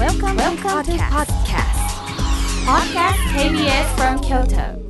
[0.00, 1.76] Welcome, Welcome to podcast.
[2.64, 4.80] Podcast KBS from Kyoto.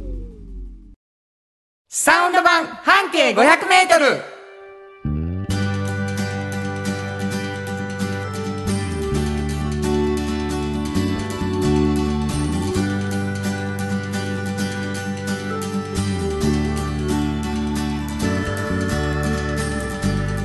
[1.88, 3.34] サウンド版半径500
[3.66, 4.22] メートル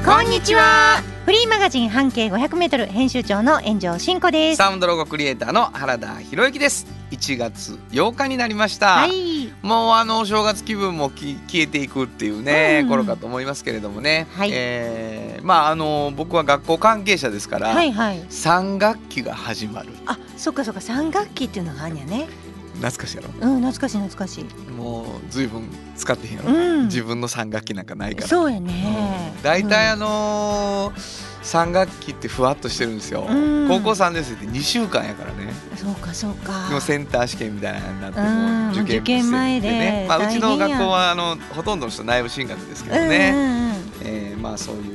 [0.03, 4.57] こんにちはフリーマガジン半径500メートル編集長の炎上真子です。
[4.57, 6.85] サウンドロゴクリエイターの原田博之です。
[7.09, 9.51] 1月8日になりました、はい。
[9.63, 12.89] もうあのお正月気分もき消えていくっていうね、うん。
[12.89, 14.51] 頃かと思いますけれどもね、はい。
[14.53, 22.27] えーまああの僕は学校関係者ですから、はいはい3学期が始まるあそっかそっか三学期っていうのがあるんやね
[22.75, 23.29] 懐かしいやろ。
[23.39, 24.71] うん懐かしい懐かしい。
[24.71, 25.63] もう随分
[25.95, 26.85] 使ってへんやろ、うん。
[26.85, 28.27] 自分の3学期なんかないから。
[28.27, 29.33] そうやね。
[29.43, 29.99] 大体あうん。
[29.99, 33.67] のー3学期ってふわっとしてるんですよ、うん。
[33.67, 35.53] 高校3年生って2週間やからね。
[35.75, 36.67] そうかそうか。
[36.69, 43.75] でもセンター試験みたいなのになってうんもう受験受験前でね、まあ、うちの学校はあのほとんどの人内部進学ですけどうんね、うんうん。
[44.03, 44.94] えーまあそうい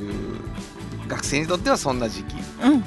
[1.11, 2.35] 学生にとってはそんな時期。
[2.63, 2.83] うんうん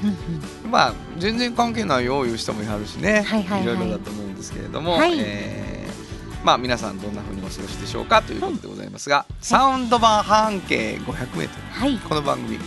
[0.70, 3.67] まあ全然関係ないよういう人もいはるしね、はいはいはい。
[3.67, 5.14] ろいろだと思うんですけれども、はい。
[5.19, 5.64] えー
[6.45, 11.97] まあ皆さんどんな風にお過ごしでしょうかということでございますが、サウンド版半径 500m はい。
[11.98, 12.58] この番組。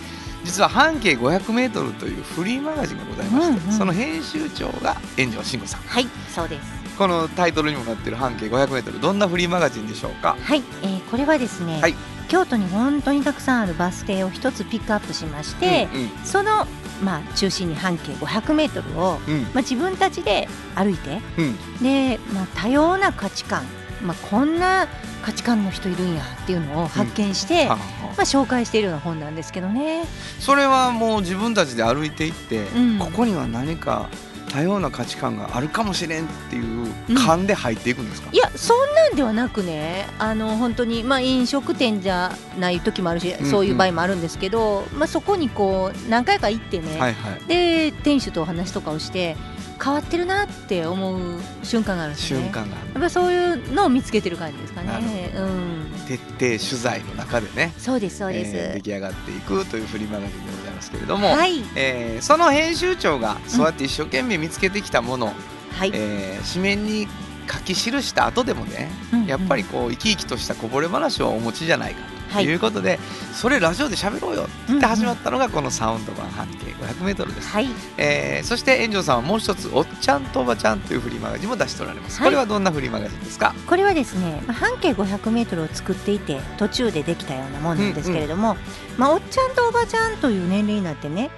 [0.44, 3.78] 実は半径 500m というフリーマガジンがございまして、うんうん。
[3.78, 5.82] その編集長が炎上慎吾さん。
[5.82, 6.68] はいそうです。
[6.98, 10.36] このタイトルにもなっている半径 500m どんなフリーマガジンでしょうか？
[10.42, 11.94] はい、えー、これはですね、はい
[12.28, 16.67] 京都に本当にたくさんあるバス停を一つピックアップしまして、うんその
[17.03, 19.33] まあ中心に半径500メートルをうん。
[19.33, 21.83] うんまあ、自分たちで歩いてうん。
[21.83, 23.64] で、まあ、多様な価値観、
[24.03, 24.88] まあ、こんな
[25.22, 30.03] 価値観の人いるんやっていうのを発見して、はあはまあ、紹介しているような本なんですけどね。
[30.03, 30.05] あ
[30.39, 33.00] それはもう自分たちで歩いていって、うん。
[33.00, 34.09] ここには何か
[34.52, 47.45] 多様な価値観があるかもしれんっていう勘で入っていくんですか、いやそんなんではなくねあの本当に、まあ、飲食店じゃない時もあるし、うんそういう場合もあるんですけど、まあ、そこにこう何回か行ってね、はいはい。
[47.48, 49.36] で店主とお話とかをして
[49.83, 52.39] 変わってるなって思う瞬間があるんですね。
[52.42, 55.32] 瞬間がやっぱそういうのを見つけてる感じですかね。
[55.36, 57.73] うん、徹底取材の中でね。
[57.77, 58.52] そうですそうです。
[58.55, 61.64] えー出来上がっていくというフリーマガジンでございますけれども、はい。
[61.76, 65.33] えーその編集長がそうやって一生懸命見つけてきたもの、
[65.77, 65.92] はい。
[65.93, 67.08] えー紙面に
[67.52, 69.26] 書き記した後でもねうんうん。
[69.27, 72.45] やっぱりこう生き生きとしたこぼれ話をお持ちじゃないかとはい。
[72.45, 72.99] いうことで、
[73.33, 76.67] それラジオで喋ろうよって始まったのがこのサウンド版半径
[77.04, 77.67] 500m です、はい。
[77.98, 82.27] えーそして炎上さんはもう一つ「おっちゃんとおばちゃん」というフリーマガジンも出しておられます、はい。
[82.27, 83.54] これはどんなフリーマガジンですか？
[83.66, 88.58] これはですね、まあ半径500メートルを作っていて途中でできたようなもんなんですけれども、
[88.98, 91.30] まあおっちゃんとおばちゃんという年齢になってね、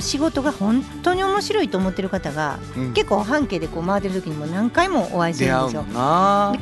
[0.00, 2.92] 仕事が本当に面白いと思ってる方がうん。
[2.94, 5.84] 結構半径でこう回ってる時にも何回もお会いす出るんですよ。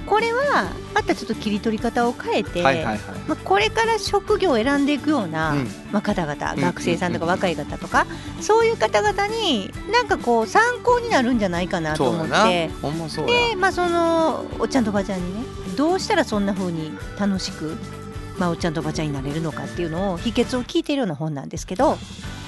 [0.07, 2.71] これはまたちょっと切り取り方を変えて、ま
[3.35, 5.69] あ、これから職業を選んでいくような、うん。
[5.93, 6.61] まあ、方々うん。
[6.61, 7.31] 学生さんとかうん。
[7.31, 8.07] 若い方とか、
[8.41, 12.71] そういう方々になんかこう参考になるんじゃないかなと思って。
[13.27, 15.45] で、まあ、そのおっちゃんとおばちゃんにね
[15.77, 17.77] どうしたらそんな風に楽しく、
[18.39, 21.97] まあ、おっちゃんとおばちゃんになれるのかっていうのを秘訣を聞いているような本なんですけど、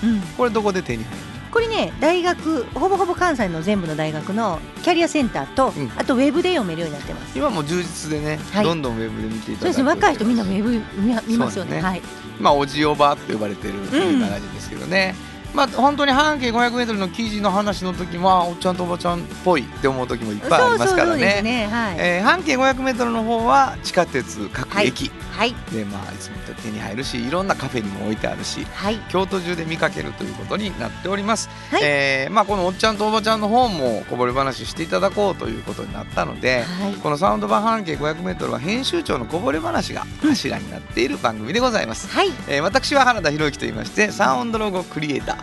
[0.02, 1.18] うん、これどこで手に入る
[1.52, 5.92] これね大学ほぼほぼ関西の全部の大学のキャリアセンターと、うん。
[5.96, 7.38] あとウェブで読めるようになってます。
[7.38, 8.64] 今もう充実でね、はい。
[8.64, 10.80] どんどんウェブで見ていただくそうですね若い人みんなウェブ見
[11.28, 11.76] 見ますよね。
[11.76, 11.82] ね。
[11.82, 12.02] はい、
[12.40, 15.14] まあおじおばって呼ばれてるフリーマガジンですけどね、
[15.54, 21.42] まあ本当に半径 500m の記事の話の時はおっちゃんとおばちゃんっぽいって思う時もいっぱいありますからね。
[21.42, 21.68] ね。
[21.70, 21.96] はい。
[21.98, 36.94] えー半径 500m の方は地下鉄各駅、はいでまあいつも手に入るしいろんなカフェにも置いてあるしはい京都中で見かけるということになっております、はいえーまあ、このおっちゃんとおばちゃんの方もこぼれ話していただこうということになったので、はい。
[36.94, 42.28] このサウンド版半径 500m は編集長のこぼれ話が柱になっている番組でございます、はい。
[42.48, 45.41] えー私は原田博之と言いましてサウンドロゴクリエイター、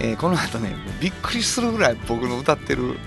[0.00, 2.98] えーこの後ねびっくりするぐらい僕の歌ってる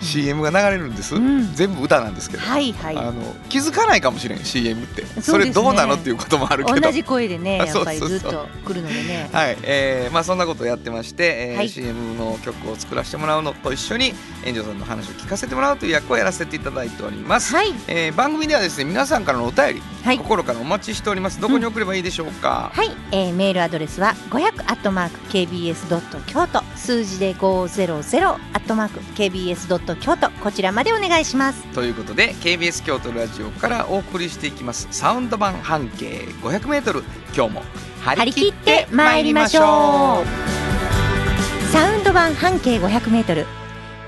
[0.00, 1.54] CM が流れるんです、うん。
[1.54, 2.96] 全部歌なんですけど、はいはい。
[2.96, 5.04] あの気づかないかもしれん CM って。
[5.20, 5.46] そ,、ね。
[5.46, 6.80] れどうなのっていうこともあるけど。
[6.80, 9.28] 同じ声でね、あ やっぱりずっと来るのでね。
[9.32, 11.68] はい、えーまあそんなことをやってまして、えーはい。
[11.68, 14.14] CM の曲を作らせてもらうのと一緒に
[14.44, 17.74] 炎上さんの話を聞かせてもらうという役をやらせていただいております、はい。
[17.86, 20.18] えー番組ではですね皆さんからのお便り、はい。
[20.18, 21.40] 心からお待ちしております。
[21.40, 30.30] どこに送ればいいでしょうか、はい、えーメールアドレスは500アットマーク KBS ドット京都数字で500アットマーク KBS ドット京都。
[30.42, 31.62] こちらまでお願いします。
[31.74, 34.88] ということで KBS 京都ラジオからお送りしていきます。
[34.90, 37.02] サウンド版半径 500m
[37.36, 37.62] 今日も
[38.00, 41.68] 張り切ってまいりましょう。
[41.72, 43.44] サウンド版半径 500m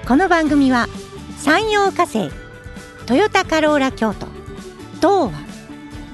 [0.07, 0.89] この番組は
[1.39, 2.31] 山陽火星
[3.05, 4.27] トヨタカローラ京都
[4.97, 5.33] 東和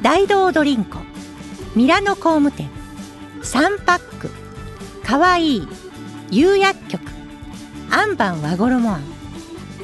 [0.02, 0.98] 大道ドリンコ
[1.76, 2.68] ミラノ工務店
[3.42, 4.30] サンパック
[5.04, 5.68] かわいい
[6.30, 7.00] 釉薬局。
[7.90, 9.02] アンバン和衣あん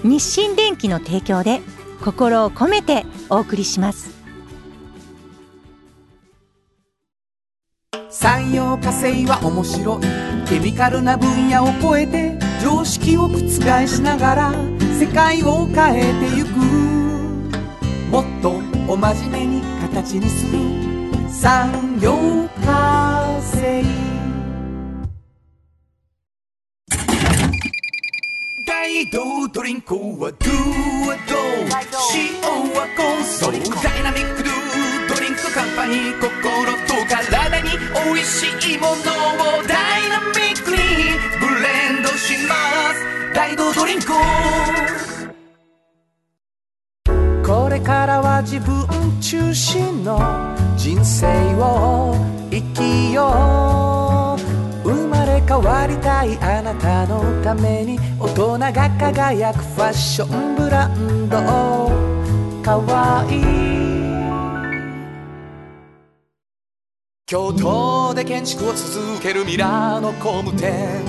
[0.03, 1.61] 日清電機の提供で
[2.05, 4.11] 心を込めてお送りします。
[8.11, 10.03] 産業化成は面白い。
[10.49, 13.39] ケミカルな分野を超えて常識を覆
[13.87, 14.53] しながら
[14.99, 16.51] 世界を変えてゆく。
[18.11, 18.61] もっと
[18.93, 20.59] お真面目に形にする。
[21.31, 24.12] 産業化成。
[28.83, 30.51] 大道ドリンクはドゥ
[31.07, 31.37] はド
[32.17, 32.43] 塩
[32.75, 34.53] はコンソーダイナミックドゥ
[35.15, 36.27] ドリンクカンパニー心
[36.89, 38.97] と体に美味しいものを
[39.69, 40.79] ダイナミックに
[41.39, 42.57] ブレンドしま
[42.93, 44.09] す大道ドリンク
[47.47, 48.85] これからは自分
[49.21, 50.19] 中心の
[50.77, 52.17] 人生を
[52.51, 53.52] 生きよう。
[55.53, 61.37] 変わりたいあなたのために大人が輝くファッションブランド
[62.63, 63.43] かわいい。
[67.27, 71.03] 京都で建築を続けるミラーの工務店。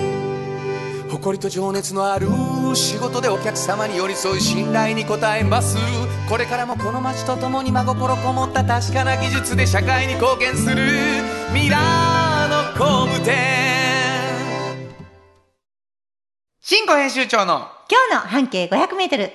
[1.10, 2.28] 誇りと情熱のある
[2.74, 5.78] 仕事でお客様に寄り添い信頼に応えます。
[6.28, 10.75] これからもこの街とともに真心こもった確かな技術で社会に貢献する
[11.54, 13.62] ミラーの工務店。
[16.65, 19.31] 新語編集長の今日の半径 500m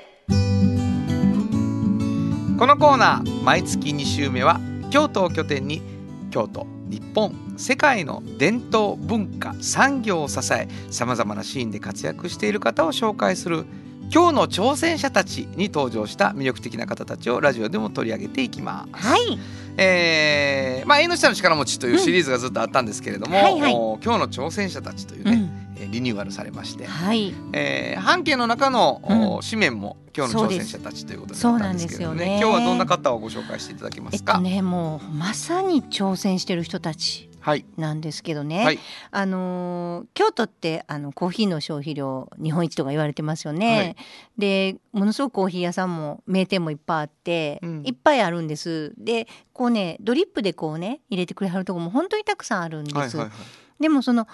[2.59, 4.59] このコーナー毎月2週目は
[4.91, 5.83] 京都を拠点に
[6.31, 13.67] 京都日本世界の伝統文化産業を支えさまざまなシーンで活躍している方を紹介する
[14.11, 19.07] 今日の挑戦者たちに登場した魅力的な方たちをラジオでも取り上げていきます。
[19.07, 19.39] はい。
[19.77, 23.45] えーまあ、縁の下の力持ちというシリーズがずっとあったんですけれども、うん。
[23.45, 23.75] はいはい。
[23.75, 25.39] お今日の挑戦者たちというね、うん。
[25.39, 25.48] えー
[25.87, 27.35] リニューアルされまして、はい。
[27.53, 29.41] えー半径の中の、おうん。
[29.43, 32.25] 紙面も今日の挑戦者たちということになったんですけどね。
[32.25, 32.39] ね。
[32.41, 34.35] 今日はどんな方をご紹介していただけまえっすか。
[34.35, 38.79] とねもうまさに挑戦してる人たちはい、なんですけどね、はい、
[39.11, 43.77] あのー京都ってあのコーヒーの消費量日本一とか言われてますよね。
[43.77, 43.97] はい。
[44.37, 47.83] でものすごくコーヒー屋さんも名店もいっぱいあって、うん。
[47.87, 48.93] いっぱいあるんです。
[48.99, 53.17] でこうねドリップでこうね入れてくれはるとこも本当にたくさんあるんです。
[53.17, 53.33] はい、は
[53.81, 54.27] い、でもその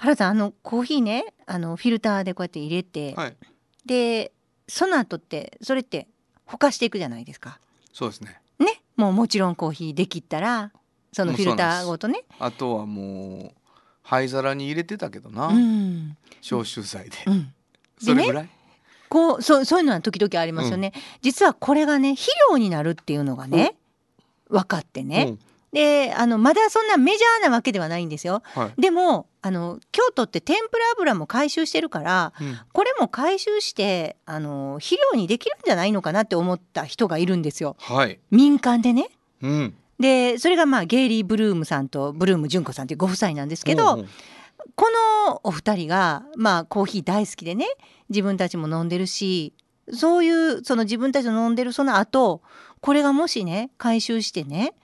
[0.00, 3.36] 原さんあのコーヒーねあのフィルターでこうやって入れて、はい、
[3.84, 4.32] で
[4.66, 6.08] その後ってそれって
[6.46, 7.60] ほかしていくじゃないですか。
[7.92, 8.40] そうですね。
[8.58, 8.80] ね？
[8.96, 10.72] もうもちろんコーヒーできったら
[11.12, 12.24] そのフィルターごとね。
[12.38, 13.52] あとはもう
[14.02, 16.16] 灰皿に入れてたけどな、うん。
[16.40, 17.52] 消臭剤で、うん。
[18.02, 18.48] それぐらい？
[19.10, 23.74] こうそうそういうのは時々ありますよね、実はこれがね肥料になるっていうのがね
[24.48, 25.36] 分かってね、
[25.72, 28.42] であのまだそんなメジャーなわけではないんですよ。
[28.56, 32.58] うん、はい、でもあの京都って天ぷら油も回収してるからうん。
[32.72, 37.76] これも回収してあの肥料にできるんじゃないのかなって思った人がいるんですよ。
[37.78, 39.08] はい、民間でね。
[39.42, 44.08] うん、でそれがまあゲイリー・ブルームさんとブルーム純子さんっていうご夫妻なんですけど、うんうん。
[44.74, 44.86] こ
[45.26, 47.66] のお二人がまあコーヒー大好きでね
[48.08, 49.54] 自分たちも飲んでるし
[49.92, 52.42] そういうその自分たちの飲んでるその後
[52.80, 54.74] これがもしね回収してね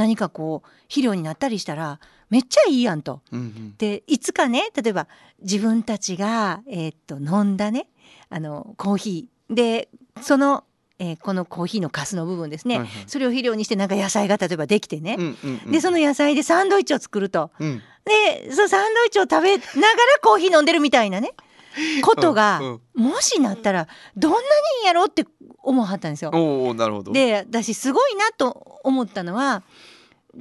[0.00, 3.20] 何かこう肥料になったりしたらめっちゃいいやんと。
[3.32, 3.74] うんうん。
[3.76, 5.08] でいつかね例えば
[5.42, 7.88] 自分たちが、えーっと飲んだね
[8.30, 9.54] あのコーヒー。
[9.54, 9.88] で
[10.22, 10.64] その、
[10.98, 13.04] えーこのコーヒーのカスの部分ですね、はいはい。
[13.06, 15.72] それを肥料にしてなんか野菜が例えばできてね、うんうんうん。
[15.72, 17.50] でその野菜でサンドイッチを作ると。
[17.58, 17.82] うん。
[18.06, 19.78] でそのサンドイッチを食べながら
[20.22, 21.32] コーヒー飲んでるみたいなね。
[22.02, 25.24] ことが、うんもしなったらどんなにいいんやろって
[25.62, 26.30] 思わはったんですよ。
[26.34, 27.12] おおなるほど。
[27.12, 29.62] で私すごいなと思ったのは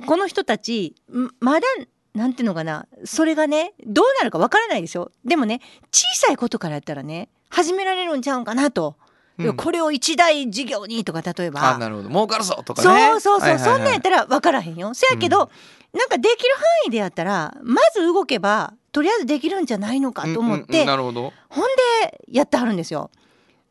[0.05, 1.67] この人たちんまだ
[2.13, 5.11] なんていうのかなそれがねどうなるかわからないでしょ？
[5.25, 8.95] でもね小さいことからやったらね始められるんちゃうんかなと、
[9.37, 9.55] うん。
[9.55, 11.75] これを一大事業にとか例えば。
[11.75, 12.09] あなるほど。
[12.09, 13.09] 儲かるぞとかね。
[13.11, 13.77] そうそうそう、はいはいはい。
[13.77, 14.93] そんなんやったら分からへんよ。
[14.93, 15.49] せやけど、
[15.93, 21.33] なんかできる範囲でやったらまず動けばとりあえずできるんじゃないのかと思っうんうんて、うんなるほど。
[21.49, 21.65] ほん
[22.03, 23.09] でやってはるんですよ。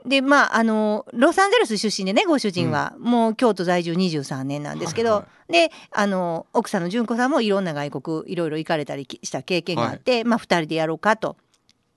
[0.06, 11.36] でまああのロサンゼルス出身でねご主人は、もう京都在住23年なんですけど、はいはであの奥さんの純子さんもいろんな外国いろいろ行かれたりした経験があって、まあ2人でやろうかと。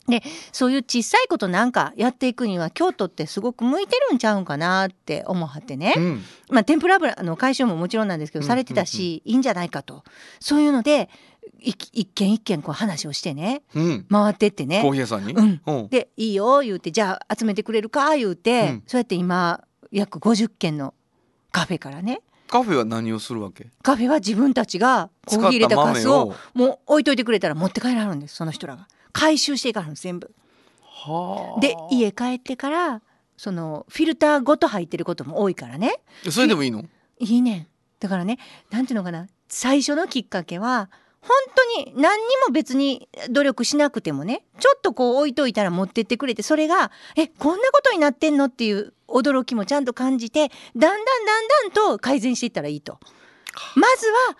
[0.08, 6.22] でそういう小さいことなんかやっていくには京都ってすごく向いてるんちゃうんかなって思はってね、うん。
[6.50, 8.48] まあ、天ぷら油の回収ももちろんなんですけど、うん。
[8.48, 10.03] されてたし、いいんじゃないかと。
[10.39, 11.08] そういうのでい
[11.60, 13.63] 一軒一軒こう話をしてね。
[13.75, 14.05] うん。
[14.10, 14.81] 回ってってね。
[14.81, 15.33] コーヒー屋さんに？
[15.33, 15.62] うん。
[15.65, 15.88] うん。
[15.89, 18.83] で「いいよ」言うて「じゃあ集めてくれるか」言うて、うん。
[18.88, 20.93] そうやって今約50軒の
[21.51, 22.21] カフェからね。
[22.48, 23.67] カフェは何をするわけ？
[23.81, 28.88] カフェは自分たちがコーヒー入れたカスをもう置いといてくれたら持って帰らはるんですその人らが。
[29.13, 30.33] 回収していかはるんです全部。
[30.81, 31.60] はあ。
[31.62, 33.01] で家帰ってから
[33.38, 36.01] そのフィルターごと入ってることも多いからね。
[36.29, 36.83] それでもいいの？
[37.19, 37.57] いいね。
[37.57, 37.67] ん
[38.00, 38.38] だからね
[38.69, 39.27] なんていうのかな。
[39.48, 40.89] 最初のきっかけは
[41.22, 53.00] 本当に何にも別に努力しなくてもねちょっとこう置いといたら持ってってくれてそれがえこんなことになってんのっていう驚きもちゃんと感じてだんだんだんだんと改善していったらいいと。
[53.75, 54.38] まずは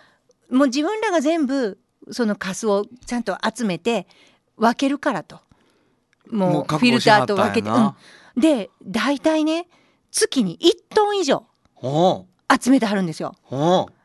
[0.50, 1.78] もう自分らが全部
[2.10, 4.08] そのカスをちゃんと集めて
[4.58, 5.40] 分けるからと。
[6.30, 7.94] もうフィルターと分けて、うん、
[8.38, 9.68] で大体ね
[10.12, 12.26] 月に1トン以上ほ
[12.62, 13.36] 集めてはるんですよ。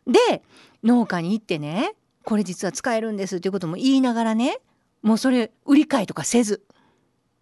[0.06, 0.42] で
[0.82, 1.94] 農家に行ってね
[2.26, 4.58] これ実は使えるんですっていうことも言いながらね
[5.00, 6.62] もうそれ売り買いとかせず。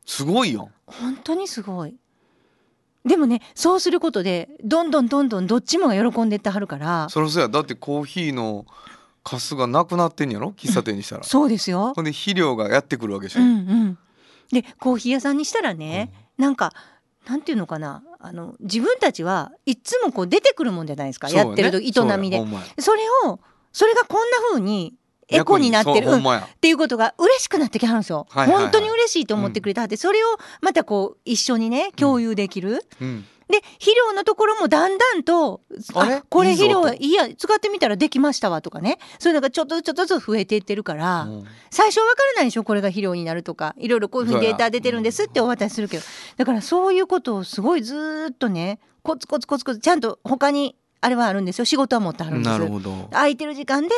[0.05, 0.69] すごいよ。
[0.87, 1.97] 本当にすごい。
[3.07, 7.09] でもねそうすることでどんどんどんどんどっちもが喜んでってはるから。
[7.09, 7.49] そりゃそうや。
[7.49, 8.67] だってコーヒーの
[9.23, 10.51] カスがなくなってんやろ？
[10.51, 11.23] 喫茶店にしたら。
[11.25, 11.95] そうですよ。
[11.97, 13.51] ほんで肥料がやってくるわけでしょ、うんう
[13.87, 13.99] ん、
[14.53, 16.75] でコーヒー屋さんにしたらね、なんか
[17.27, 18.03] なんていうのかな？
[18.21, 21.49] あの自分たちはいつもこう出てくるもんじゃないですか、やね。
[21.49, 22.45] やってると営みで。
[22.79, 23.41] それを
[23.75, 24.95] それがこんな風に
[25.29, 28.63] エコになってる、うんっていうことが嬉しくなってきはるんですよ、はいはいはい。
[28.65, 30.29] 本当に嬉しいと思ってくれたはって、それを
[30.63, 33.27] またこう一緒にね共有できる、うん。
[33.47, 35.61] で肥料のところもだんだんと
[35.95, 36.23] あれ？
[36.31, 38.99] これ肥料いいや使ってみたらできましたわとかね。
[39.19, 41.45] そういうのがちょっとずつちょっとずつ増えていってるから、うん。
[41.71, 42.65] 最初は分からないでしょ？
[42.65, 43.75] これが肥料になるとか。
[43.79, 46.03] いろいろこういうふうにデータ出てるんですってお渡しするけど。
[46.37, 51.65] だからそういうことをすごいずーっとねコツコツコツコツちゃんと他にあれはあるんですよ。
[51.65, 52.51] 仕事は持ってはるんです。
[52.51, 53.09] なるほど。
[53.11, 53.95] 空いてる時間で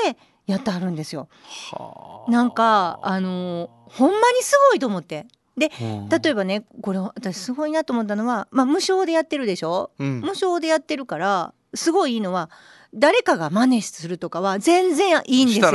[0.47, 1.29] やってはるんですよ。
[1.73, 2.31] はあ。
[2.31, 5.27] なんかあのーほんまにすごいと思って。
[5.57, 6.09] でうん。
[6.09, 9.91] 例えばねこれ私すごいなと思ったのは、まあ、無償でやってるでしょ？
[9.99, 10.21] うん。
[10.21, 12.51] 無償でやってるからすごいいいのは
[12.93, 15.67] 誰かが真似するとかは全然いいんですよ。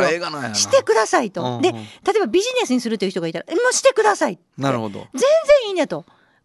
[0.53, 1.59] してくださいと。
[1.61, 1.77] で例
[2.17, 4.99] えばビジネスにするという人がいたら「えもうしてください」なるほど。
[5.13, 5.29] 全然
[5.67, 6.03] いいんやと。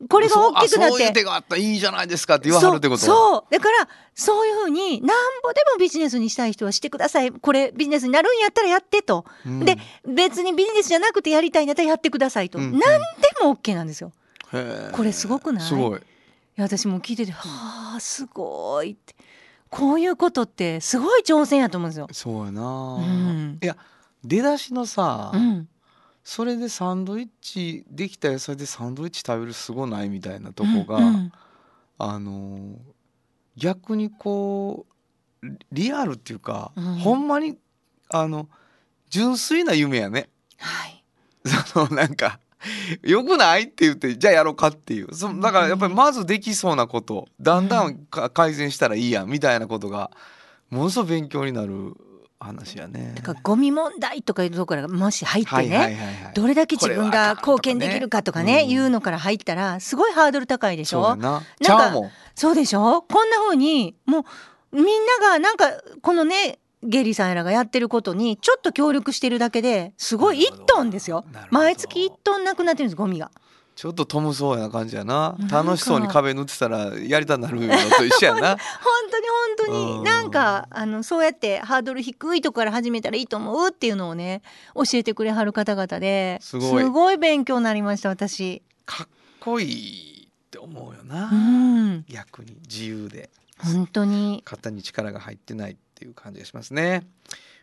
[0.09, 0.69] これが大きくなって。
[0.69, 3.53] そうあそういう手があったらいいじゃないですかって言わはるってことそう。
[3.53, 7.33] だからそういうふうになんぼでもビジネスにしたい人はしてください。
[7.33, 9.65] これビジネスになるんやったらやってと、うん。
[9.65, 12.73] で別にビジネスじゃなくてやりたいんだったらやってくださいと、うん。
[12.73, 12.85] 何で
[13.43, 14.13] も OK なんですよ。
[14.53, 15.65] へえこれすごくない？
[15.65, 15.99] すごい。
[15.99, 16.03] い
[16.57, 19.15] や私も聞いててはあすごいって。
[19.69, 22.09] こういうことってすごい挑戦やと思うんですよ。
[22.13, 23.59] そうやな、うん。
[23.63, 23.77] いや
[24.25, 25.69] 出だしのさ、うん、
[26.27, 31.33] それでサンドイッチできた野菜でサンドイッチ食べるすごないみたいなとこが、うんうん。
[31.99, 32.77] あのー
[33.57, 34.85] 逆にこ
[35.41, 36.85] うリリアルっていうか、うん。
[36.97, 37.57] ほんまに
[38.11, 38.49] あの
[39.09, 40.29] 純粋な夢やね。
[40.59, 41.05] はい。
[41.65, 42.41] そのなんか
[43.03, 45.15] よくないって言ってじゃあやろうかっていう。
[45.15, 50.11] そだからやっぱりまずできそうなことだんだんか改善したらいいやみたいなことが
[50.71, 51.95] ものすごい勉強になる
[52.39, 53.13] 話やね。
[53.17, 61.03] だからゴミ問題とかいうところがもし入ってね、どれだけ自分が貢献できるかとかねうんいうのから入ったらすごいハードル高いでしょ？
[61.03, 61.43] そうやな。
[61.63, 62.11] ちなんか。
[62.35, 63.03] そうでしょ？
[63.03, 64.27] こんな風にも
[64.73, 64.87] うみん
[65.21, 65.71] ながなんか
[66.03, 73.31] このねゲリさんらがやってることにちょっと協力してるだけですごい1なるほどトンですよ毎月1トンなくなってるんですゴミが。
[73.77, 75.37] ちょっとトムそうやな感じやな。
[75.51, 78.57] 楽しそうに壁塗ってたらやりたくなるのと一緒やな。
[78.57, 78.59] 本
[79.11, 79.99] 当に本当うん。
[79.99, 84.41] になんかあのそうやってハードル低いとこから始めたらいいと思うっていうのをね
[84.75, 88.63] 教えてくれはる方々ですごい勉強になりました私。
[88.87, 89.09] かっ
[89.41, 92.05] こいいって思うよな、うん。
[92.09, 93.29] 逆に自由で。
[93.59, 94.41] 本当に。
[94.47, 97.07] 肩に力が入ってないっていう感じがしますね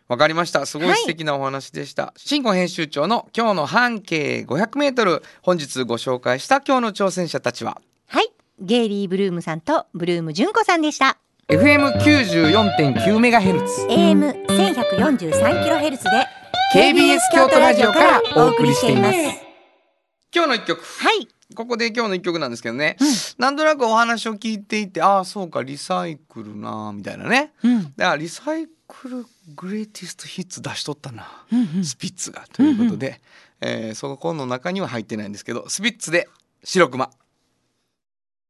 [0.06, 0.66] わかりました。
[0.66, 7.80] すごい素敵なお話でした、新婚編集長の今日の半径500メートル本日ご紹介した今日の挑戦者たちは？
[8.06, 8.30] はい。
[8.60, 11.16] ゲイリー・ブルームさんとブルーム純子さんでした。
[11.48, 13.86] FM94.9 メガヘルツ。
[13.86, 16.00] AM1143kHz で
[16.74, 19.16] KBS 京都ラジオからお送りしています。
[20.34, 20.82] 今日の一曲。
[20.82, 23.06] はいここで今日の一曲なんですけどね、うん。
[23.38, 27.52] なんとなくお話を聞いていてああそうかリサイクルなみたいなね。
[27.62, 27.82] うん。
[27.82, 31.84] だからリサイクルグレイティストヒッツ出しとったな、うんうん。
[31.84, 33.20] スピッツがということで、
[33.60, 36.28] えーそこの中には入ってないんですけどスピッツで
[36.64, 37.10] 白熊。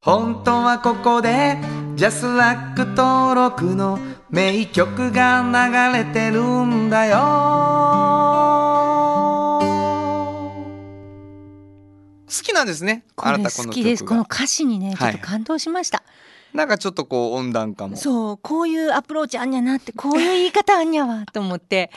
[0.01, 1.57] 本当はここで
[1.97, 3.99] ジャスラック登録の
[4.29, 8.74] 名曲が流れてるんだよ
[12.43, 13.05] きなんですね。
[13.15, 14.05] これ好きです。
[14.05, 16.03] この歌詞にねちょっはいと感動しました、
[16.53, 17.97] なんかちょっとこう温暖化も。
[17.97, 21.91] そうこういうアプローチあんやなってこういう言い方あんやわと思って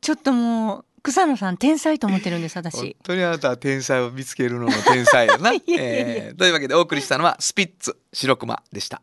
[0.00, 2.96] ちょっともう草野さん天才と思ってるんです本私。
[3.02, 9.02] 当にあなたは天才を見つけるのの天才やな、 えーというわけでお送りしたのはスピッツ白熊でした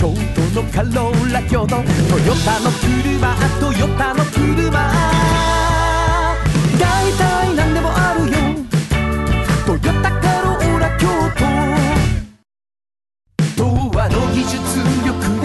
[0.00, 0.16] 京都
[0.62, 1.84] のカローラ京都トヨ
[2.42, 4.70] タの車トヨタの車
[6.80, 8.38] 大体何でもあるよ
[9.66, 11.06] トヨタカローラ京
[13.58, 14.56] 都童話の技術
[15.04, 15.39] 力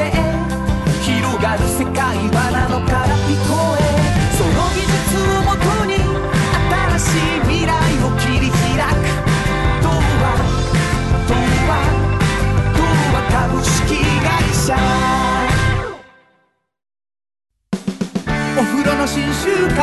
[19.45, 19.79] 呂の新習慣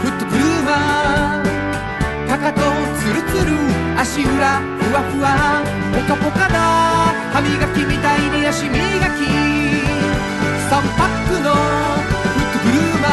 [0.00, 2.60] フットブルーマーかかと
[3.00, 3.52] ツルツル
[3.98, 6.54] 足裏ふわふわポカポカだ
[7.32, 8.78] 歯磨きみたいに足磨き
[10.68, 11.56] 3パックのフ
[12.40, 13.10] ットブルーマー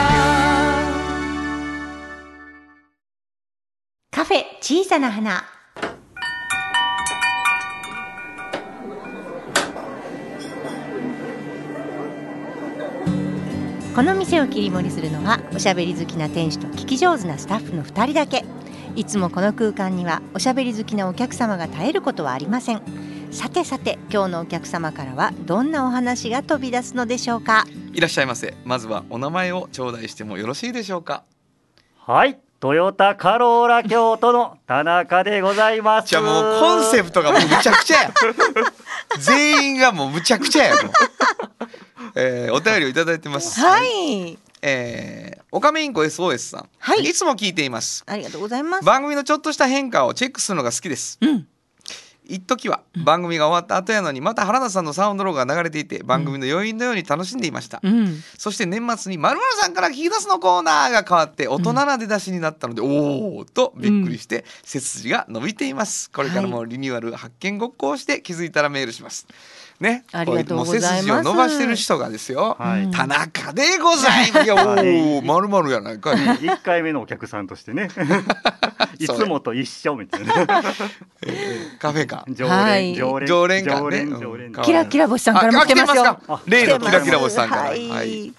[4.11, 5.54] カフェ小さな花。
[13.95, 18.43] この店を切り盛りするのはおしゃべり好きな店主と聞き上手なスタッフの2人だけ。
[18.97, 22.81] いつもこの空間にはおしゃべり好きなお客様が絶えることはありません。
[23.31, 27.65] さてさて今日のお客様からはどんなお話が飛び出すのでしょうか？
[27.93, 28.53] いらっしゃいませ。
[28.65, 31.23] まずはお名前を頂戴してもよろしいでしょうか？
[31.97, 36.09] はい、トヨタカローラ京都の田中でございます。
[36.09, 38.13] じゃあもうコンセプトがもうむちゃくちゃや。
[39.19, 40.91] 全員がもうむちゃくちゃやもう、
[42.15, 43.59] えー、お便りをいただいてます。
[43.59, 44.37] はい。
[44.61, 47.03] えー、オカメインコ SOS さん、はい。
[47.03, 48.03] いつも聞いています。
[48.07, 48.85] ありがとうございます。
[48.85, 51.17] 番組のちょっとした変化をチェックするのが好きです。
[51.21, 51.47] うん。
[52.27, 58.15] 一時は番組が終わった後やのにまた原田さんのサウンドロゴが流れていて番組の余韻のように楽しんでいました、うん。
[58.37, 66.09] そして年末に「まるさんから聞き出すのコーナー」が変わって大人な出だしになったので、おおとびっくりして背筋が伸びています。
[66.09, 69.27] これからもリニューアル発見ごっこをして気づいたらメールします
[69.79, 70.05] ね。
[70.11, 70.93] ありがとうございます。
[70.93, 72.91] 背筋を伸ばしてる人がですよ、はい。
[72.91, 74.47] 田中でございます い。
[74.47, 74.55] や
[75.23, 76.45] まるまるやないかい。
[76.45, 77.89] 一回目のお客さんとしてね、
[78.99, 80.33] いつもと一緒みたいな。
[81.79, 82.25] カフェか。
[82.29, 82.93] 常はい。
[82.93, 84.53] 連、常連、常連感常ね連、常連うん。
[84.61, 86.41] キラキラ星さんからも来てますよ。
[86.45, 87.61] 例のキラキラ星さんから。
[87.63, 88.33] はい。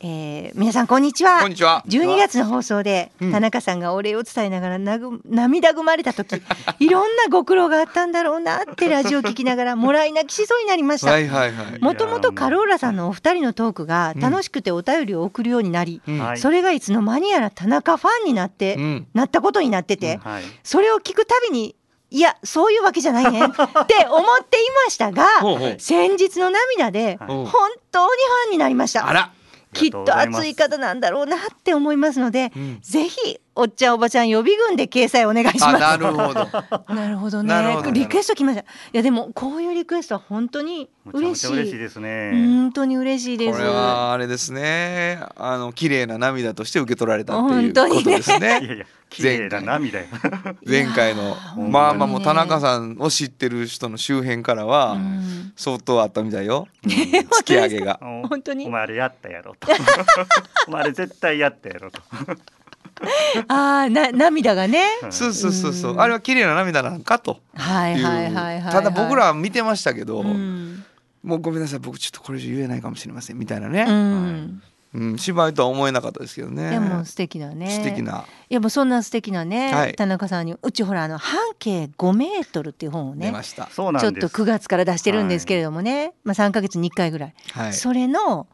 [0.00, 1.40] はいえー皆さんこんにちは。
[1.40, 1.84] こんにちは。
[1.88, 3.32] 12月の放送で、うん。
[3.32, 6.40] 田中さんがお礼を伝えながらなぐ涙ぐまれた時、
[6.78, 11.12] いろんなご苦労があったんだろうなってラジオ聞きながらもらい泣きしそうになりました。
[11.12, 11.80] はいはいはい。
[11.80, 16.18] もともとカローラさんのお二人のトークが楽しくてお便りを送るようになり、うん。
[16.18, 16.38] はい。
[16.38, 19.06] それがいつの間にやら田中ファンになって、うん。
[19.14, 20.42] なったことになってて、はい。
[20.62, 21.74] それを聞くたびに
[22.10, 25.76] いやそういうわけじゃないね って思っていましたがほうほう。
[25.78, 27.46] 先日の涙ではい本
[27.90, 29.30] 当にファンになりました、あら
[29.72, 32.78] きっと熱い方なんだろうなって思いますので、うん。
[32.80, 35.84] ぜひおっちゃんおばちゃん予備軍で掲載お願いします。
[35.84, 36.46] あなるほど。
[36.94, 37.52] なるほどね。
[37.92, 38.62] リクエスト来ました。
[38.62, 41.52] いやでもこういうリクエストは本当に嬉しい。
[41.52, 42.30] 嬉しいですね。
[42.34, 45.18] 本当に嬉しいですこれはあれですね。
[45.36, 48.60] あの綺麗な涙として受け取られたっていうことです いやね。
[48.64, 50.06] いや、綺麗な涙よ。
[50.64, 51.36] 前回の。
[51.68, 55.52] まあまあもう田中さんを知ってる人の周辺からはうん。
[55.56, 57.98] 相当あったみたいよ、うん 突き上げが。
[58.00, 58.66] お本当に？
[58.66, 59.66] お前あれやったやろと。
[60.68, 62.00] お前あれ絶対やったやろと。
[63.48, 64.82] ああな涙がね。
[65.10, 65.92] そうそうそうそう。
[65.92, 66.00] うん。
[66.00, 67.40] あれは綺麗な涙なんかと。
[67.54, 68.72] はいはいはいはいはい。
[68.72, 70.84] ただ僕らは見てましたけど、うん。
[71.22, 74.62] もうごめんなさい僕ちょっとこれ以上言えないかもしれませんみたいなね、うん。
[74.94, 76.70] うん芝居とは思えなかったですけどね。
[76.70, 77.70] いやもう素敵だね。
[77.70, 78.24] 素敵な。
[78.48, 79.94] いやもうそんな素敵なね、はい。
[79.94, 83.68] 田中さんにうちほらあの半径5メートルっていう本をね出ました。
[83.70, 84.12] そうなんです。
[84.12, 87.72] ちょっと9月から出してるんですけれどもね、まあ3ヶ月に1回ぐらい、はい。
[87.74, 88.46] それの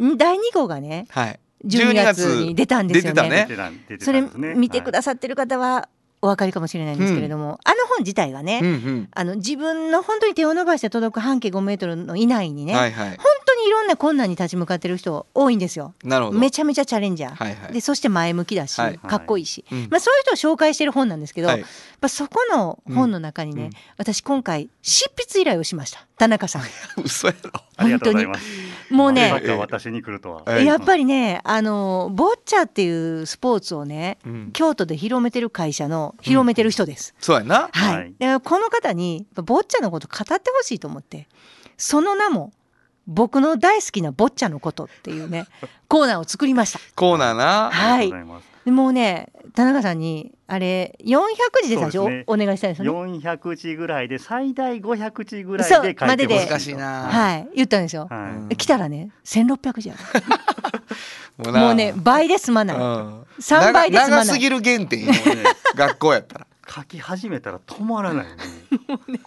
[0.00, 3.46] ん第2号がねはい12月に出たんですよね。
[3.48, 4.22] 出てたねそれ
[4.54, 5.88] 見てくださってる方は
[6.20, 9.08] お分かりかもしれないんですけれども、あの本自体がね、うんうん。
[9.10, 13.08] あの自分の本当に手を伸ばして届く半径5メートルの以内にね、はいはい。
[13.08, 15.94] 本当ににいろんな困難に立ち向かってる人多いんですよ。
[16.04, 16.38] なるほど。
[16.38, 17.72] めちゃめちゃチャレンジャー、はいはい。
[17.72, 18.98] でそして前向きだし、はい。
[18.98, 19.88] かっこいいし、うん。
[19.90, 21.64] まあ、そういう人を紹介してる本なんですけど、はい
[22.02, 23.70] ぱそこの本の中にね、うん。
[23.96, 26.06] 私今回執筆依頼をしました。
[26.18, 26.62] 田中さん。
[27.02, 27.50] 嘘やろ。
[27.76, 28.44] ありがとうございます。
[28.90, 30.42] もうね私に来るとは。
[30.48, 34.50] ええやっぱりねあのボッチャっていうスポーツをね、うん。
[34.52, 37.14] 京都で広めてる会社の広めてる人です。
[37.20, 37.70] そうやな。
[37.72, 38.40] はい、はい。
[38.40, 41.28] この方にボッチャのこと語ってほしいと思って
[41.78, 42.52] その名も
[43.06, 45.46] 僕の大好きなボッチャのことっていうね
[45.88, 46.80] コーナーを作りました。
[46.96, 47.70] コーナーな。
[47.72, 48.12] はい
[48.70, 51.18] もうね田中さんにあれ400
[51.64, 52.24] 字で最初ね。
[52.26, 53.18] お願いしたいんですよね。
[53.18, 56.34] 400字ぐらいで最大500字ぐらいで書いてまでで。
[56.34, 57.02] ほしい難しいな。
[57.08, 58.06] はい言ったんですよ。
[58.08, 58.48] はうん。
[58.50, 59.96] 来たらね1600字や。
[61.38, 61.60] もうな。
[61.60, 62.76] もうね倍で済まない。
[62.76, 63.22] うん。
[63.40, 64.26] 3倍で済まない。
[64.26, 65.12] 長長すぎる原点よ
[65.74, 66.46] 学校やったら。
[66.46, 66.51] い。
[66.74, 68.30] 書き始めたら止まらないよ
[69.08, 69.20] ね。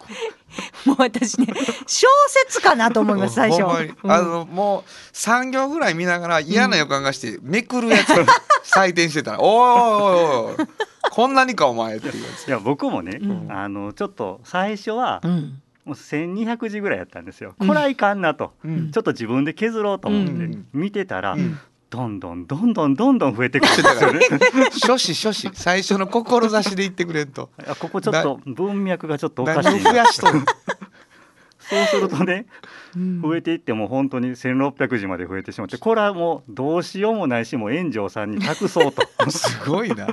[0.84, 1.46] もう私ね
[1.86, 3.62] 小説かなと思います最初。
[3.62, 4.10] うん。
[4.10, 8.08] あのもう3行ぐらい見ながら嫌な予感がしてめくるやつ
[8.74, 10.66] 採点してたら「おいおいおい
[11.10, 12.48] こんなにかお前」っていうやつ。
[12.48, 13.52] いや僕もね、うん。
[13.52, 15.62] あのちょっと最初はうん。
[15.84, 17.54] もう1200字ぐらいやったんですよ。
[17.60, 18.90] うんこらいかんなと、うん。
[18.90, 20.66] ちょっと自分で削ろうと思って、うん。
[20.72, 24.20] 見てたら、うんどんどんどんどんどんどん増えてくるんですよね。
[24.82, 27.50] 初子初子最初の志で言ってくれんと。
[27.66, 29.92] あここちょっと文脈がちょっとおかしいな。
[29.92, 30.40] やしとる？
[31.58, 32.46] そうするとね
[32.96, 33.22] うん。
[33.22, 39.02] 増えていっても本当に1600字まで増えてしまってこれはもうどうしようもないしもう炎上さんに託そうと。
[39.30, 40.08] すごいな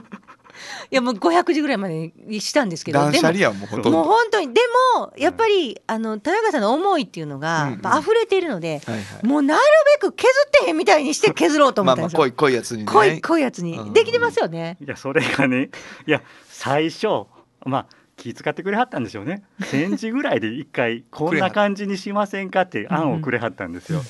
[0.92, 4.62] いやもう500字ぐらいまでしたんですけどでも断捨離やんもうほとんもうど本当にで
[4.98, 9.26] もやっぱり、あの田中さんの思いっていうのが、うんやっぱ溢れているので、はいはい。
[9.26, 9.62] もうなる
[10.02, 12.20] べく削ってへんみたいにして削ろうと思ったんですよ。
[12.22, 12.86] まあまあ濃い濃いやつにね。
[12.86, 13.94] 濃い濃いやつに、うん。
[13.94, 14.78] できてますよね。
[14.80, 15.70] いやそれがね
[16.06, 17.08] いや最初
[17.66, 19.44] まあ気遣ってくれはったんでしょうね。
[19.62, 24.02] 1,000字ぐらいで一回こんな感じにしませんかって案をくれはったんですよ。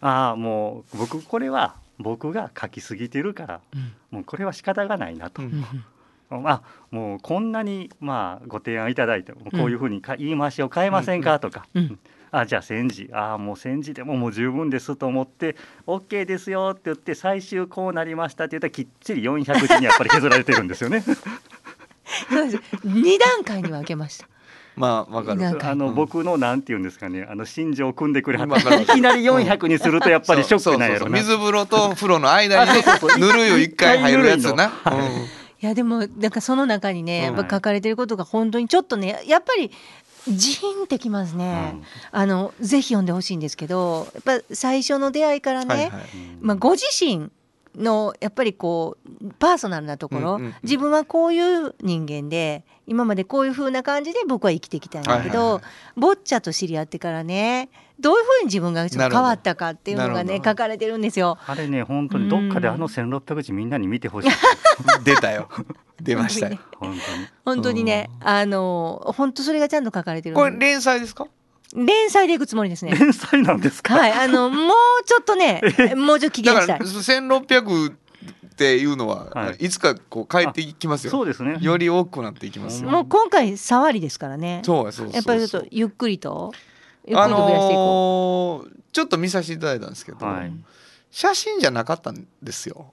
[0.00, 3.60] ああもう僕これは僕が書きすぎてるから
[4.10, 5.42] もうこれは仕方がないなと。
[5.42, 5.64] うん
[6.30, 11.98] あもうこんなにまあご提案いただいてこういうふうにか言い回しを変えませんかとか、うん。
[12.32, 21.00] あじゃあ千字ああもう千字でももう十分ですと思って OK ですよって言って最終こうなりましたって言ったらきっちり400字にやっぱり削られてるんですよね。
[21.00, 22.62] そうです。
[22.84, 24.28] 二段階に分けました。
[24.76, 25.66] まあわかる。
[25.66, 27.26] あのうん僕のなんて言うんですかね。
[27.28, 31.18] あの心情を組んでくれはいきなり400にするとやっぱりショックなんやろな。
[31.18, 32.82] そうそうそう水風呂と風呂の間にね
[33.18, 34.70] ぬるいを一回入るやつな、
[35.62, 39.70] いやでもなんかその中にね、うんやっぱ書かれてることが本当にちょっとねやっぱり
[40.28, 41.82] ジーンってきますね、うん。
[42.10, 46.02] あのぜひ読んでほしいんですけどやっぱ最初の出会いからね、はいはい。
[46.40, 47.30] まあ、ご自身
[47.76, 50.54] のやっぱりこうパーソナルなところ、うんうんうん。
[50.62, 56.00] 自分はこういう人間で今までこういう風な感じで僕は生きてきたんだけど、はいはいはい。
[56.00, 61.38] ボッチャと知り合ってからねどういう風に自分がちょっと変わったかっていうのがね書かれてるんですよ。
[61.46, 64.30] あれね本当にどっかであの1600字みんなに見てほしい。
[65.04, 65.48] 出たよ。
[66.00, 66.58] 出ましたよ。
[66.76, 67.00] 本当に。
[67.44, 67.84] 本当に。
[67.84, 71.26] ね、あの本当それがちゃんと書かれてるこれ連載ですか？
[71.74, 72.92] 連載でいくつもりですね。
[72.92, 73.94] 連載なんですか？
[73.94, 75.62] はい、あのもうちょっとね、
[75.96, 76.52] もうちょっと聞きした。
[76.52, 76.86] いだから。
[76.86, 77.94] 1600っ
[78.56, 79.68] ていうのは、、はい。
[79.68, 81.10] つかこう変えていきますよ。
[81.10, 81.58] そうですね。
[81.60, 84.62] より多くなっていきますよ、もう今回触りですからね。
[84.64, 86.52] そうそうそうそうやっぱりちょっとゆっくりと
[87.06, 90.52] ゆっくありと増やしていこのーちょっと見させていただいたんですけど、はい。
[91.10, 92.92] 写真じゃなかったんですよ、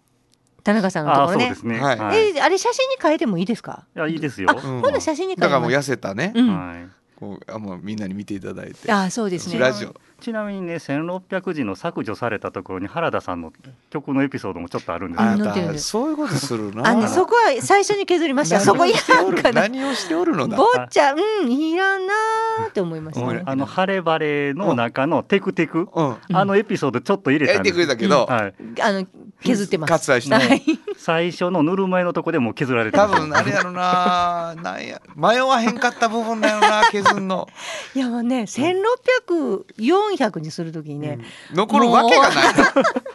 [0.60, 0.62] う。
[0.62, 1.46] 田中さんのとあころね。
[1.46, 1.80] そうですね。
[1.80, 3.86] はいえあれ写真に変えてもいいですか？
[3.96, 4.50] やいいですよ。
[4.50, 5.40] あ、うん今度写真に変えます。
[5.42, 6.92] だからもう痩せたね、うん。
[7.30, 7.40] はい。
[7.40, 8.92] こうあもうみんなに見ていただいて。
[8.92, 9.60] あ、そうですね。
[9.60, 9.96] ラジオ。
[10.20, 13.52] ちなみにね1600字の削除されたところに原田さんの
[13.90, 15.30] 曲のエピソードもちょっとあるんですよ。
[15.30, 15.74] あな載ってる。
[15.74, 16.88] たそういうことするな。
[16.88, 18.60] あね、そこは最初に削りました。
[18.62, 19.62] そこい何をしておるらんかな。
[19.62, 20.58] 何をしておるのだ？
[20.58, 23.28] ボッチャ、うん、いらんなーって思いました。
[23.28, 23.50] ねうん。
[23.50, 26.18] あの晴れ晴れの中のテクテク、うん。
[26.32, 27.76] あのエピソードちょっと入れたんです。
[27.76, 29.06] くれたけど、はい、あの
[29.42, 29.92] 削ってます。
[29.92, 30.62] 割愛してはい。
[31.04, 34.56] 最初のぬるま湯のとこでもう削られて多分あれやろな。
[34.64, 35.02] なんや。
[35.18, 37.50] 迷わへんかった部分だよな削んの、
[37.94, 41.20] いやもうね、千六百四百にするときにね、
[41.54, 42.34] 残るわけがない。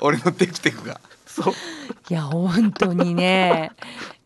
[0.03, 1.01] 俺のテクテクが。
[1.27, 1.55] そう。
[2.11, 3.73] いや本当にね。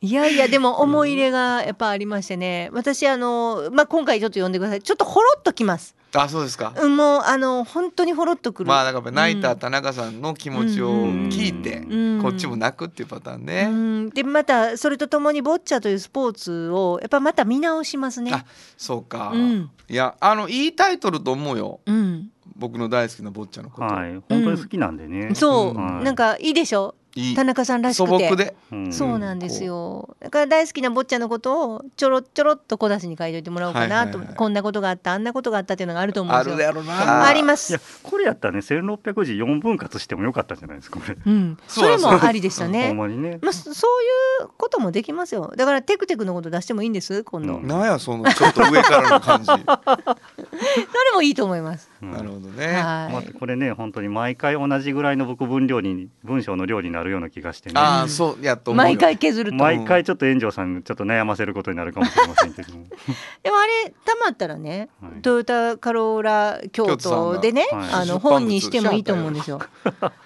[0.01, 2.69] いやいやでも思い入れがやっぱありましてね。
[2.73, 4.83] 私あのまあ今回ちょっと読んでください。
[4.83, 5.95] ちょっとほろっときます。
[6.15, 8.69] あそうですか、うんもうあの本当にほろっとくる。
[8.69, 9.59] まあだから泣いたうん。
[9.59, 12.23] 田中さんの気持ちを聞いて、うん。
[12.23, 14.11] こっちも泣くっていうパターンうね、ん。
[14.11, 18.31] でまたそれとともにボッチャというスポーツをやっぱまた見直しますね。
[18.35, 18.45] あ。
[18.77, 19.71] そうか、うん。
[19.89, 21.81] いやあのいいタイトルと思うよ。
[21.87, 22.29] うん。
[22.57, 24.13] 僕の大好きな坊ちゃんのこと、はい。
[24.13, 26.05] 本当に好きなんでね、そう、はい。
[26.05, 26.95] なんかいいでしょ？
[27.35, 28.29] 田中さんらし素くて。
[28.29, 28.55] 朴で。
[28.71, 28.93] うん。
[28.93, 30.17] そうなんですよ。
[30.21, 34.37] だから大好きな坊ちゃんのことをちょろちょろっと小出しに書いといてもらおうかなと、はいはいはい。
[34.37, 36.57] こんなことがあったあんなことがあったっていうのがあると思うんあですよ。
[36.57, 37.27] るやろな。
[37.27, 37.73] あります。
[37.73, 42.97] いやこれやったらね1600字4分割してもよかったんじゃないですかこれ、うん、 それもありでしたほねん。
[42.97, 43.39] まにね。
[43.43, 45.53] まあ、そそういうこともできますよ。
[45.57, 47.25] だからテクテクのこと出してもいいんです。
[47.25, 47.57] 今度。
[47.57, 47.67] うん。
[47.67, 49.51] なんやそのちょっと上からの感じ
[50.63, 51.91] れもいいと思います。
[52.03, 52.13] うん。
[52.13, 53.13] るほどね、はい。
[53.13, 57.75] まあ、これね本当に毎回同じぐらいの僕分量に文章の量になるような気がしてね。
[57.77, 58.91] ああそうやと思うよ。
[58.91, 59.57] 毎回削ると。
[59.57, 62.85] 毎回ちょっと炎上さんちょっと悩ませることになるかもしれませんけども。
[63.43, 65.23] でもあれたまったらね、はい。
[65.23, 68.21] トヨタカローラ京都でね、あのはい。
[68.21, 69.61] 本にしてもいいと思うんですよ。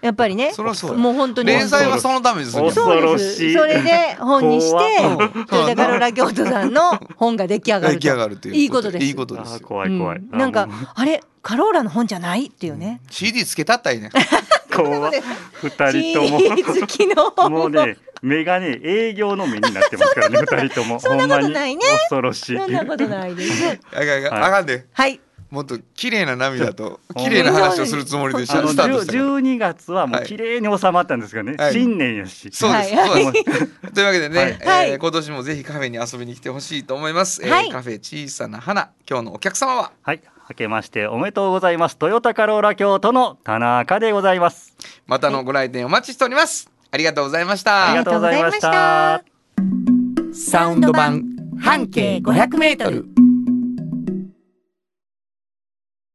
[0.00, 0.96] やっぱりね、そそうや。
[0.96, 1.48] もう本当に。
[1.48, 3.42] 連載はそのためにするんや恐そうです。
[3.42, 3.54] ろしい。
[3.54, 8.00] それで本にしてトヨタカローラ京都さんの本が出来上がる出と。
[8.00, 12.46] 来上がるっていういいことですいいことです怖い怖い、うんなんかあれカローラの本じゃない？
[12.46, 13.00] っていうね。
[13.10, 14.10] CD つけたったらいいね
[14.74, 15.22] 怖い
[15.62, 15.70] 二
[16.12, 16.38] 人とも。
[16.40, 17.30] チーズの。
[17.30, 20.98] 本もうね目がね営業の目になってますからね二人とも。
[21.00, 21.82] そんなことないね。
[22.08, 22.58] 恐ろしい。
[22.58, 23.78] そんなことないです。
[24.30, 24.86] あかんで。
[24.92, 25.20] はい。
[25.56, 28.68] もっと綺麗な涙と綺麗な話をするつもりでしたから。
[28.68, 31.72] 12月はもう綺麗に収まったんですがね、はい。
[31.72, 33.22] 新年やし、そうです、はい。
[33.24, 33.92] そうです。
[33.94, 34.50] というわけでね、はい。
[34.50, 34.98] えーはい。
[34.98, 37.42] 今年もぜひカフェに遊びに来てほしいと思います。
[37.42, 39.92] えーはいカフェ小さな花、今日のお客様は？
[40.02, 40.20] はい。
[40.50, 41.96] 明けましておめでとうございます。
[41.96, 44.76] トヨタカローラ京都の田中でございます。
[45.06, 46.70] またのご来店お待ちしております。
[46.90, 47.88] ありがとうございました。
[47.88, 49.24] ありがとうございました。
[50.34, 51.24] サウンド版
[51.58, 53.06] 半径500メートル。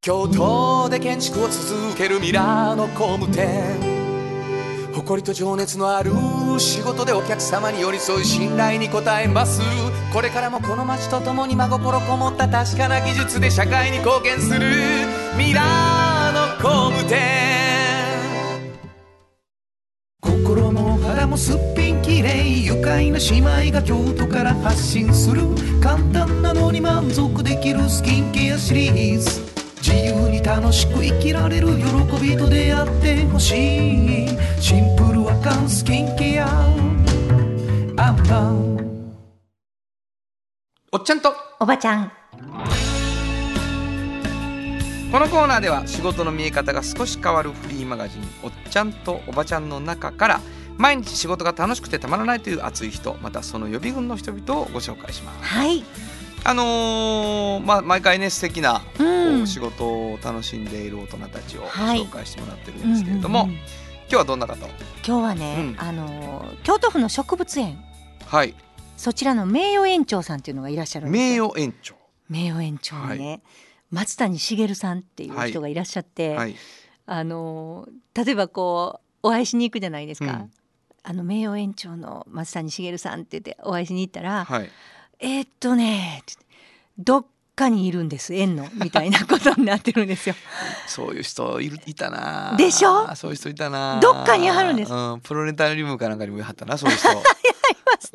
[0.03, 3.77] 京都で建築を続けるミラーの工務店。
[4.95, 6.11] 誇りと情熱のある
[6.57, 9.61] 仕事でお客様に寄り添い信頼に応えます。
[10.11, 14.59] これからもこの街とともに真心こもった確かな技術で社会に貢献する。
[15.37, 17.19] ミラーの工務店。
[20.19, 25.43] 心も肌もすっぴんきれい愉快な姉妹が京都から発信する。
[25.79, 29.50] 簡単なのに満足できるスキンケアシリーズ。
[29.91, 31.83] 自由に楽しく生きられる喜
[32.23, 34.27] びと出会ってほしい
[34.57, 36.47] シンプルアカンスキンケア
[37.97, 38.71] アンパン
[40.93, 42.11] おっちゃんとおばちゃん。
[45.11, 50.41] このコーナーでは仕事の見え方が少し変わるフリーマガジン「おっちゃんとおばちゃん」の中から
[50.77, 55.53] 毎日仕事が楽しくてたまらないという熱い人またその予備軍の人々をご紹介します。
[55.53, 55.83] はい。
[56.43, 59.03] あのーまあ、毎回ね素敵なう。
[59.43, 59.47] ん。
[59.47, 62.03] 仕事を楽しんでいる大人たちをはい。
[62.03, 63.57] 紹介してもらってるんですけれども、うんうんうん。
[63.57, 63.65] 今
[64.09, 64.65] 日はどんな方？
[64.65, 64.69] を
[65.05, 65.75] 今日はね、うん。
[65.79, 67.79] あのー京都府の植物園。
[68.25, 68.55] はい。
[68.97, 71.49] そちらの名誉園長さんっていうのがいらっしゃるんです名よ。
[71.49, 71.95] 誉園長。
[72.29, 73.41] 名誉園長にね、
[73.91, 76.55] 松谷茂さんっていう人がいらっしゃって、はい。
[77.05, 80.31] あのー例えばこうお会いしに行くじゃないですか。
[80.31, 80.51] うん。
[81.03, 84.69] あの名誉園長の松谷茂さんって言ってお会いしに行ったら、はい
[85.21, 86.23] えーっとね
[86.97, 90.35] どっかにいるんです園の みたいなことになってるんですよ。
[90.87, 92.55] そういう人いるいたな。
[92.57, 93.15] でしょ？
[93.15, 93.99] そういう人いたな。
[93.99, 94.91] どっかにあるんです。
[94.93, 97.09] うん、プロレタリウムかなんかにもいはったなそういう人。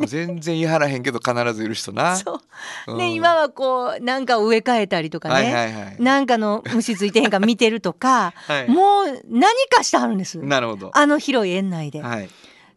[0.07, 2.17] 全然言いはらへんけど必ずいる人な。
[2.17, 2.41] そ
[2.87, 2.93] う。
[2.93, 2.99] うん。
[2.99, 5.97] ね今はこうなんか植え替えたりとかね、はいはいはい。
[6.01, 8.69] なんかの虫ついてへんか見てるとか、 はい。
[8.69, 10.39] もう何かしてはるんです。
[10.39, 10.91] なるほど。
[10.93, 12.03] あの広い園内で。
[12.03, 12.29] はい。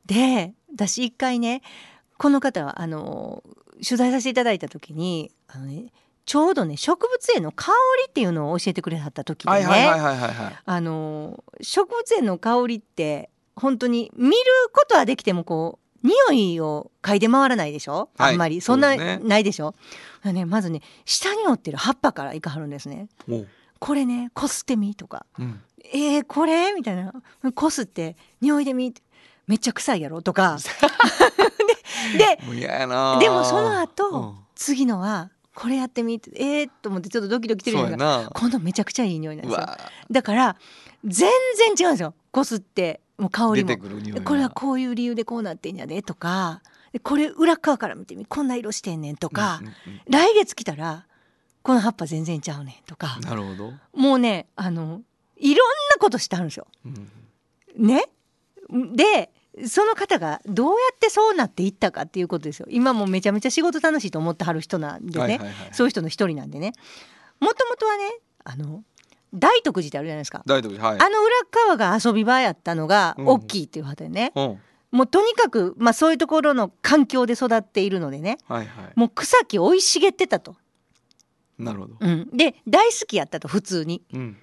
[0.05, 1.61] で私一回ね
[2.17, 3.43] この方はあの
[3.83, 5.91] 取材させていただいた時にあの、ね、
[6.25, 7.71] ちょうどね植物園の香
[8.05, 9.63] りっていうのを教えてくれはった時でね、
[10.65, 14.35] あの植物園の香りって本当に見る
[14.73, 18.33] ことはできてもこう匂いを嗅いで回らないでしょ、はい。
[18.33, 18.61] あんまり。
[18.61, 19.19] そんなね。
[19.21, 19.75] ないでしょ？
[20.23, 23.09] ねまずね下に折ってる葉っぱからいかはるんですね。
[23.79, 25.25] これねこすってみとか。
[25.37, 25.61] うん。
[25.93, 26.71] えー、これ？
[26.73, 27.13] みたいな。
[27.53, 28.93] こすって匂いでみ。
[29.47, 30.21] めっちゃ臭いやろ？
[30.21, 30.57] とか
[32.17, 32.39] で
[33.19, 34.35] でもその後、うん。
[34.55, 38.29] 次のはこれやってみってえー、と思ってちょっとドキドキしてるそうやのがな。
[38.33, 39.67] 今度めちゃくちゃいい匂いなんですよ。
[40.11, 40.55] だから
[41.05, 42.13] 全然違うんですよ。
[42.31, 46.61] こすってもう香り出もこれはこういう理由でこうなってんやでとか。
[46.91, 49.73] でこれ裏側から見てみこんな色してんねんとか、うんうん
[50.09, 51.05] 来月来たら
[51.61, 53.17] この葉っぱ全然ちゃうねんとか。
[53.17, 55.01] うんなるほど、もうねあの
[55.37, 56.65] いろんなことしてあるんですよ。
[56.85, 57.11] うん。
[57.77, 58.05] ね？
[58.95, 59.31] で
[59.65, 62.67] その方がどうやってそうなっていったかっていうことですよ。
[62.69, 66.73] 今もうめちゃめちゃ仕事楽しいと思ってはる人なんでね、はいはいはいそういう人の一人なんでね。
[67.39, 68.03] もともとはね
[68.43, 68.83] あの
[69.33, 70.99] 大徳寺ってあるじゃないですか、大徳寺はい。
[70.99, 71.35] あの裏
[71.65, 73.27] 側が遊び場やったのがうん。
[73.27, 74.59] 大きいっていうことでね、うん。
[74.91, 78.37] もうとにかく、まあ、そういうところの環境で育っているのでね。
[78.47, 78.91] はいはい。
[78.95, 80.55] もう草木生い茂ってたと、
[81.59, 81.95] なるほど。
[81.99, 84.03] うん、で大好きやったと普通に。
[84.13, 84.37] うん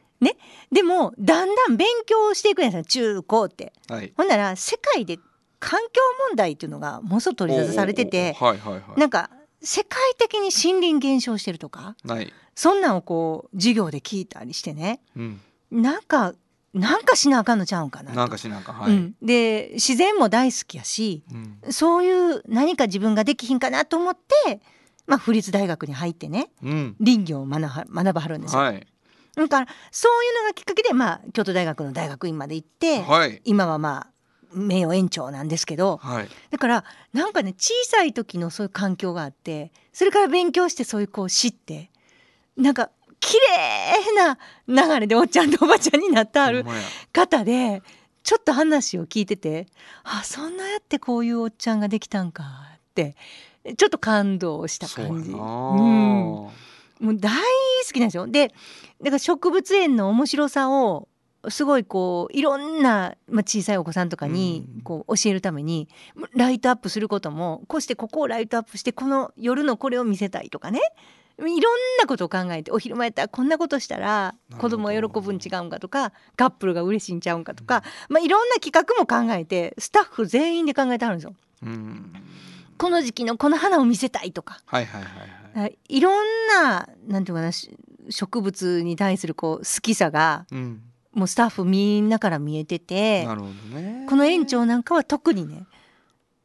[0.72, 3.72] でもだんだん勉強していくんですよ中高って。
[3.88, 4.12] はい。
[4.16, 5.18] ほんなら世界で
[5.58, 9.00] 環境問題っていうのがものすごく取り沙汰されててはいはいはい。
[9.00, 9.30] なんか
[9.62, 15.00] 世界的に森林減少してるとかない、そんなんをこう授業で聞いたりしてね。
[15.16, 16.34] うん、なんか
[16.74, 18.16] なんかしなあかんのちゃうんかなと。
[18.16, 21.72] なんかしなんかはい、うん、で自然も大好きやしうん。
[21.72, 24.60] そういう何か自分ができひんかなと思って、
[25.06, 26.96] まあ、府立大学に入ってねうん。
[27.02, 28.60] 林業を学ばはるんですよ。
[28.60, 28.86] はい
[29.36, 33.40] だからそういうのがきっかけで、まあ、京都大学の大学院まで行って、はい。
[33.44, 34.16] 今はまあ
[34.54, 36.28] 名誉園長なんですけどはい。
[36.50, 41.90] だからなんかね小さい時のそういう環境があってそれから勉強してそういうこう知って
[42.56, 46.64] なんか綺麗な流れでおっちゃんとおばちゃんになってある
[47.12, 47.82] 方で
[48.22, 49.66] ちょっと話を聞いてて
[50.04, 52.44] あそんなやってこういうおっちゃんができたんか
[52.76, 53.16] って
[53.76, 55.30] ちょっと感動した感じ。
[55.30, 56.48] な、うん
[57.00, 58.26] もう大好きなんですよ。
[58.26, 58.54] でだ
[59.06, 61.08] から植物園の面白さを
[61.48, 64.80] すごいこういろんな、まあ、小さいお子さんとかにうん。
[64.82, 65.88] こう教えるために
[66.34, 70.80] ライトアップすることもこうしてここをライトアップしてこの夜のこれを見せたいとかね。
[71.38, 71.60] いろん
[72.00, 81.34] なことを考えてお昼間やったらこんなことしたら子供が喜ぶん違うんかとかカップルが嬉しいんちゃうんかとか、まあ、いろんな企画も考えてスタッフ全員で考えてあるんですよ。
[81.62, 82.10] うん。
[82.78, 84.62] この時期のこの花を見せたいとか。
[84.64, 85.45] はいはいはいはい
[85.88, 87.76] いろんななんていうかなし
[88.10, 90.82] 植物に対するこう好きさがうん。
[91.12, 94.04] もうスタッフみんなから見えててなるほどね。
[94.06, 95.64] この園長なんかは特にね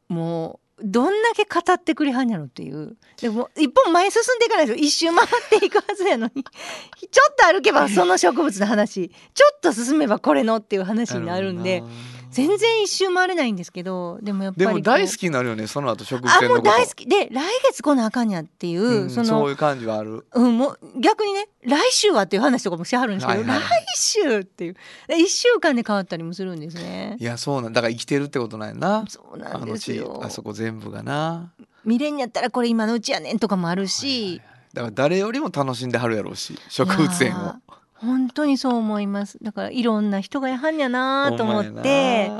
[0.08, 2.96] もうどんだけ語ってくれはんやろっていう。
[3.20, 4.82] でも一本前進んでいかないですよ。
[4.82, 6.42] 一周回っていくはずやのに。
[6.42, 11.84] ちょっと歩けばその植物の話ちょっと進めばこれのっていう話になるんで
[12.32, 16.68] 全然一周回れないんですけどでもやっぱりでも大好ききになるよねその後植物あ園のこと。
[16.68, 17.06] もう大好き。
[17.06, 20.26] で来月来なあかんやっていう、うんそのそういう感じはある。
[20.32, 23.84] うん、もう逆にね来週はっていう話とかもしはるんですけど、はいはいはい。
[23.84, 24.76] 来週っていう。
[25.06, 27.16] で1週間で変わったりもするんですね。
[27.18, 27.80] いやそうなんだ。
[27.80, 29.04] から生きてるってことなんやな。
[29.08, 30.20] そうなんですよ。
[30.24, 31.52] あそこ全部がな。
[31.84, 34.40] 見れんやったらこれ今のうちやねんとかもあるし、
[34.72, 37.54] だから誰よりも楽しんではるやろうし植物園を
[38.02, 39.38] 本当にそう思います。
[39.40, 42.30] だからいろんな人がやはんやなと思って。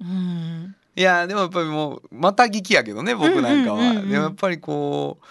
[0.00, 0.76] うん。
[0.94, 4.10] いやでもやっぱりもうまた聞きやけどね僕なんかは、うんうんうんうん。
[4.10, 5.24] でもやっぱりこう、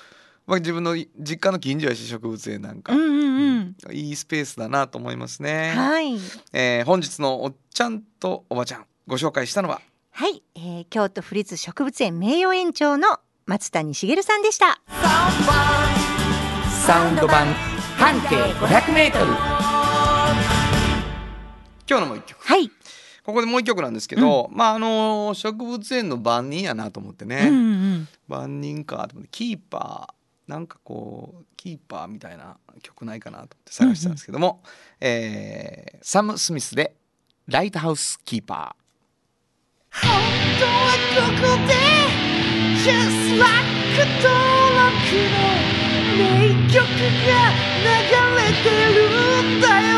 [0.48, 3.96] まあ、自分の実家の近所やし植物園なんか、うんうんうん。
[3.96, 6.16] いいスペースだなと思いますね、はい。
[6.54, 9.82] えー本日のおっちゃんとおばちゃんご紹介したのは？
[10.10, 14.82] はい、えー京都府立植物園名誉園長の松谷茂さんでした。
[16.88, 17.54] サウンド版
[17.98, 19.51] 半径 500m
[21.92, 22.42] 今日のもう一曲。
[22.48, 22.72] はい、
[23.26, 27.60] ここでもう一曲なんですけど、まああの植物園の番人やなと思ってね、うんう
[27.98, 34.64] ん万人かと思ってキーパーなんかこうキーパーみたいな曲ないかなと思って探したんですけども、
[35.02, 36.96] えーサム・スミスで
[37.48, 38.74] 「ライトハウス・キーパ
[39.92, 40.10] 本
[40.58, 40.72] 当は
[41.14, 41.74] ここで
[42.80, 43.52] Just like
[44.24, 44.32] 登
[44.80, 44.96] 録
[45.28, 45.44] の
[46.18, 46.80] 名曲
[47.28, 47.52] が
[47.84, 47.92] 流
[48.40, 49.91] れてるんだよ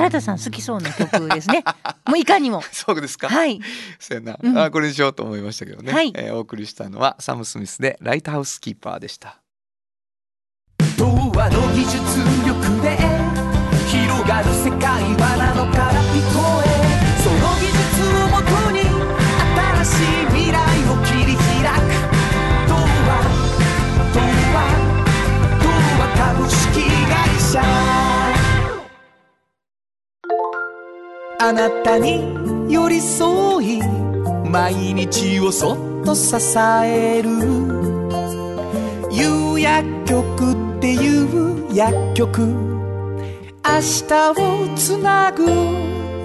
[0.00, 1.62] 原田さん好きそうな曲ですね。
[2.08, 3.60] もういかにも」そうですか、はい。
[3.98, 4.58] そうやな、うん。
[4.58, 6.12] あこれにしようと思いましたけどね、はい。
[6.16, 9.36] えーお送りしたのはサム・スミスで「ライトハウス・キーパー」でした。
[10.96, 11.96] 童話の技術
[12.46, 12.98] 力で
[13.88, 16.66] 広がる世界はなのから聞こえ
[17.22, 17.80] その技術
[18.16, 18.80] をもとに
[19.84, 20.58] 新しい未来
[20.88, 21.40] を切り開
[21.74, 21.80] く。
[22.68, 22.80] 童話
[24.14, 24.20] 童
[24.54, 24.58] 話
[25.62, 25.68] 童
[26.00, 28.09] 話株式会社
[31.42, 32.20] あなたに
[32.70, 33.82] 寄り添い
[34.50, 36.36] 毎日をそっと支
[36.84, 37.30] える。
[39.10, 42.42] 有薬局っていう薬局。
[42.42, 45.46] 明日をつなぐ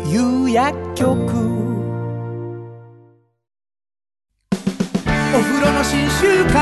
[0.09, 1.13] 有薬局。
[4.51, 6.55] お風呂の新習慣。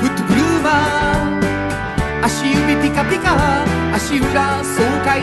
[0.00, 3.64] フットグルーマー足指ピカピカ
[3.94, 5.22] 足裏爽快。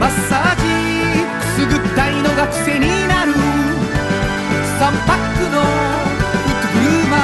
[0.00, 0.27] マッサ
[2.50, 3.32] 癖になる。
[4.78, 7.20] 3パックのフットグルーマー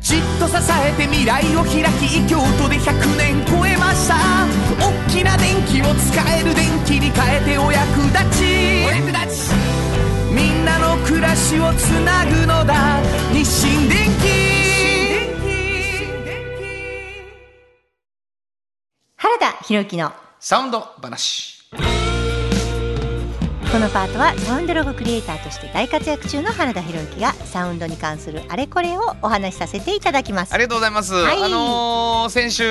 [0.00, 4.16] じっと支えて未来を開き京都で100年超えました。
[4.80, 8.84] 大きな電気を使える電気に変えてお役立ち。
[8.86, 9.54] お役立ち
[10.34, 13.00] みんなの暮らしをつなぐのだ。
[13.32, 14.24] 日清電気
[19.16, 21.62] 原田博之のサウンド話。
[21.72, 21.78] こ
[23.72, 30.54] このパートはサウンドロゴクリエイターとして大活躍中の原田博之がサウンドに関するあれこれをお話しさせていただきます。
[30.54, 31.42] ありがとうございます、はい。
[31.42, 32.64] あのー先週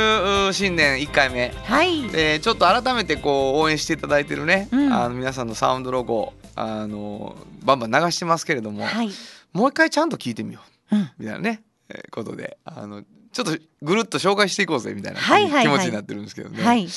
[0.50, 1.50] う新年1回目。
[1.64, 2.06] はい。
[2.14, 4.94] えーちょっと改めてこう応援していただいてるね、うん。
[4.94, 9.10] あの皆さんのサウンドロゴあのバンバン流してますけれども、はい。
[9.54, 10.62] もう一回ちゃんと聞いてみよ
[10.92, 11.10] う、うん。
[11.18, 13.04] みたいなね、えーことであの
[13.34, 15.64] ちょっとぐるっと紹介していこうぜみたいなはいはいはい。
[15.64, 16.88] 気持ちになってるんですけどね、はい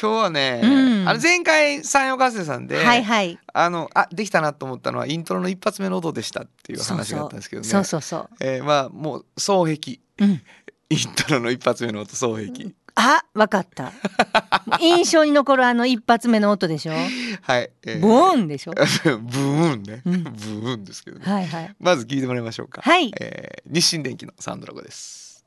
[0.00, 0.66] 今日はね、う
[1.04, 1.08] ん。
[1.08, 3.38] あの前回山陽合成さんで、はいはい。
[3.52, 7.68] あのあできたなと思ったのはイントロの一発目の音でしたっていう話があったんですけどね。
[7.68, 8.28] そうそうそう。
[8.40, 10.00] えーまあもう双璧。
[10.18, 10.42] うん。
[10.90, 13.92] イントロの一発目の音双璧、あわかった。
[14.78, 16.92] 印象に残るあの一発目の音でしょ？
[16.92, 18.00] はい、えー。
[18.00, 18.72] ボーンでしょ？
[18.76, 20.22] ブーンね、うん。
[20.24, 21.74] ブーンですけどね、はいはい。
[21.80, 23.10] まず聞いてもらいましょうか、はい。
[23.20, 25.46] えー日清電機のサウンドロゴです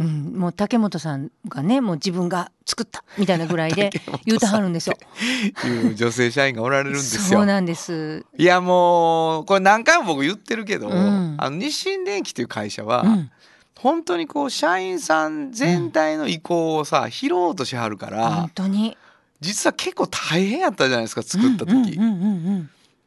[0.00, 3.90] うん、もう竹本さんがねもう自分が作ったみたいなぐらいで
[4.24, 4.96] 言うてはるんですよ。
[5.64, 7.38] いう女性社員がおられるんですよ。
[7.38, 8.24] そうなんです。
[8.36, 11.36] いやもうこれ何回も僕言ってるけど、うん。
[11.38, 13.30] あの日清電機という会社は、うん、
[13.78, 18.96] 本当にこう社員さん全体の意向をさ、拾おうとしはるから、本当に。
[19.40, 21.98] 実は結構大変やったじゃないですか作った時。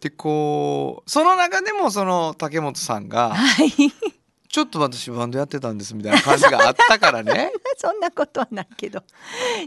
[0.01, 3.71] でこうその中でもその竹本さんがはい
[4.55, 7.51] 「ちょっと私バンドやってたんです」みたいな感じがあったからね。
[7.75, 9.03] そんなことはないけど。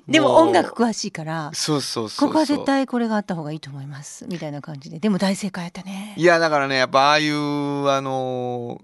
[0.08, 4.98] でも音楽詳しいからそうそうそうここは絶対これがあった方がいいと思いますみたいな感じで。
[4.98, 6.14] でも大正解やったね。
[6.16, 8.80] いやだからねやっぱああいうあの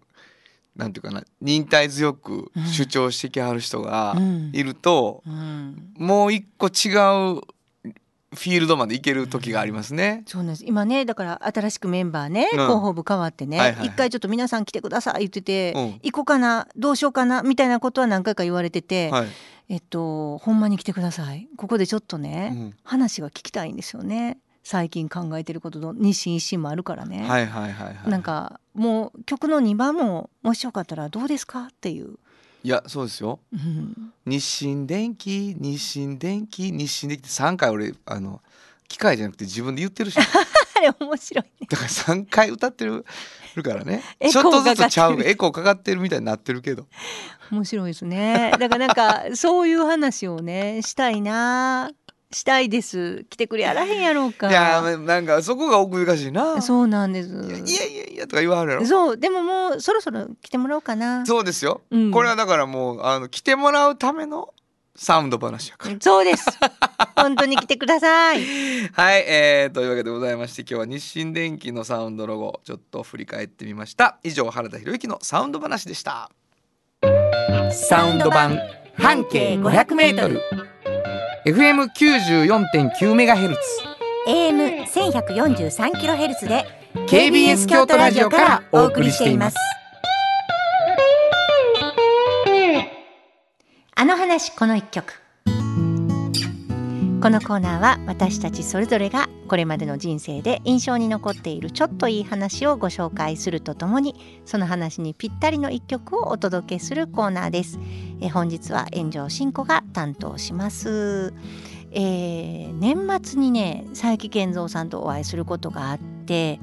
[0.76, 4.50] なんていうかな忍耐強くうん主張してきはる人がうん。
[4.52, 6.92] いると、うん、もう一個違
[7.38, 7.40] う
[8.34, 10.22] フィールドまで行ける時がありますね。
[10.26, 10.64] そうなんです。
[10.66, 12.58] 今ねだから新しくメンバーね、うん。
[12.58, 13.86] 広報部変わってね、はいはいはい。
[13.88, 15.82] 一回ちょっと皆さん来てください言ってて、うん。
[16.02, 19.28] 行こうかなどうしようかなみたいなことは何回か言われてて、はい。
[19.68, 21.48] えっとほんまに来てください。
[21.56, 22.74] ここでちょっとね、うん。
[22.84, 24.38] 話が聞きたいんですよね。
[24.66, 28.10] 最近考えてることの日清一新もあるからね、はいはいはいはい。
[28.10, 31.64] なんかもう曲の2番ももしよかったらどうですか？
[31.64, 32.16] っていう、
[32.64, 33.40] いやそうですよ。
[33.52, 38.40] うん、日清電機日清電機日清電機って3回俺あの
[38.88, 40.14] 機械じゃなくて自分で言ってるし。
[40.14, 40.30] だか
[40.76, 41.68] あれ面白いね。
[41.70, 43.04] ら3回歌ってる
[43.54, 44.02] るからね。
[44.18, 46.86] エちょっとずつちゃうエコーかかってるみたいになってるけど。
[47.52, 48.52] 面白いですね。
[48.58, 51.90] だからなんかそういう話をねしたいな
[52.34, 53.24] したいです。
[53.30, 54.50] 来てくれやらへんやろうか。
[54.50, 56.60] いやーなんかそこが奥ゆかしいな。
[56.60, 57.28] そうなんです。
[57.28, 58.86] いやいやいやいやとか言わはるやろ。
[58.86, 61.24] そうでももうそろそろ来てもらおうかな。
[61.24, 62.10] そうですよ、うん。
[62.10, 64.52] これはだからもうあの来てもらうための
[64.96, 65.96] サウンド話やから。
[66.00, 66.46] そうです。
[67.16, 68.42] 本当に来てください。
[68.92, 74.18] はい、えー、というわけでございまして今日は日清電機のサウンドロゴちょっと振り返ってみました。
[74.22, 76.30] 以上原田博之のサウンド話でした。
[77.70, 78.58] サウンド版
[78.96, 80.73] 半径 500m FM94.9 メガヘル
[83.54, 84.30] ツ。
[84.30, 86.64] AM 千百四十三キロヘルツで
[87.06, 89.56] KBS 京都ラジオからお送りしています。
[93.94, 95.23] あの話この一曲
[97.24, 107.78] このコーナーは私たちそれぞれがこれまでの人生で印象に残っているちょっといい話をご紹介するとともにその話にぴったりの一曲をお届けするコーナーです。
[108.20, 111.32] え本日は炎上真子が担当します。
[111.92, 116.60] えー年末にね佐伯健三さんとお会いすることがあって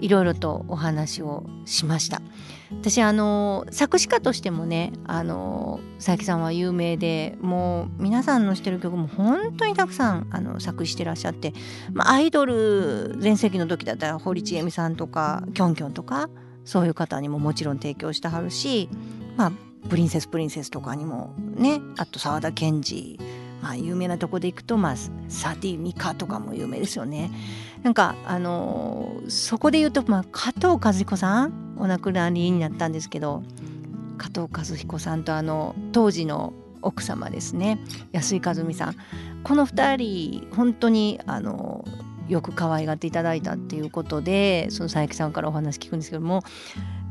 [0.00, 2.20] いろいろとお話をしました。
[2.70, 11.52] 私あの作詞家としてもねあの佐伯さんは有名でもう皆さんのしてる曲も本当にたくさんあの作詞してらっしゃって、
[11.92, 16.28] まあ、アイドル全盛期の時だったら堀ちえみさんとかきょんきょんとか
[16.64, 18.88] そういう方にももちろん提供してはるし、
[19.36, 19.52] まあ、
[19.88, 23.18] プリンセスプリンセスとかにもねあと沢田研二
[23.62, 24.96] まあ有名なとこで行くと、まあ、
[25.28, 27.30] サティミカとかも有名ですよね。
[27.82, 33.42] なんかあのーそこで言うと、まあ、加藤和彦さんお亡くなりになったんですけど
[34.18, 36.52] 加藤和彦さんとあの当時の
[36.82, 37.78] 奥様ですね
[38.12, 38.96] 安井和美さん
[39.42, 39.96] この2
[40.46, 41.84] 人本当にあの
[42.28, 46.42] よく可愛がっていただいたっていうことでその佐伯さんからお話聞くんですけども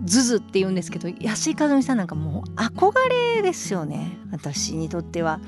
[0.03, 2.93] ズズって言うんですけど安井和美さんなんかもう憧
[3.35, 4.17] れですよね。
[4.31, 5.39] 私にとっては。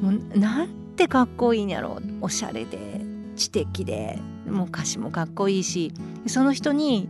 [0.00, 2.00] もうなんてかっこいいんやろ。
[2.20, 3.00] おしゃれで
[3.36, 4.18] 知的で。
[4.46, 5.92] もう歌詞もかっこいいし。
[6.26, 7.08] その人に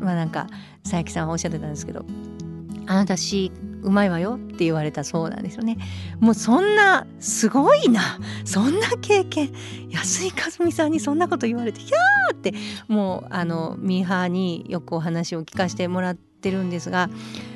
[0.00, 0.48] まあなんか
[0.82, 2.04] 佐伯さんはおっしゃってたんですけど
[2.86, 3.50] 「あなた詩
[3.82, 5.76] うまいわよって言われたそうなんですよね。
[6.18, 8.00] もうそんなすごいな。
[8.44, 9.50] そんな経験。
[9.90, 12.54] 安井和美さんにそんなこと言われてひゃーって。
[12.88, 17.08] もうあのミーハーによくお話を聞かせてもらっててるんですが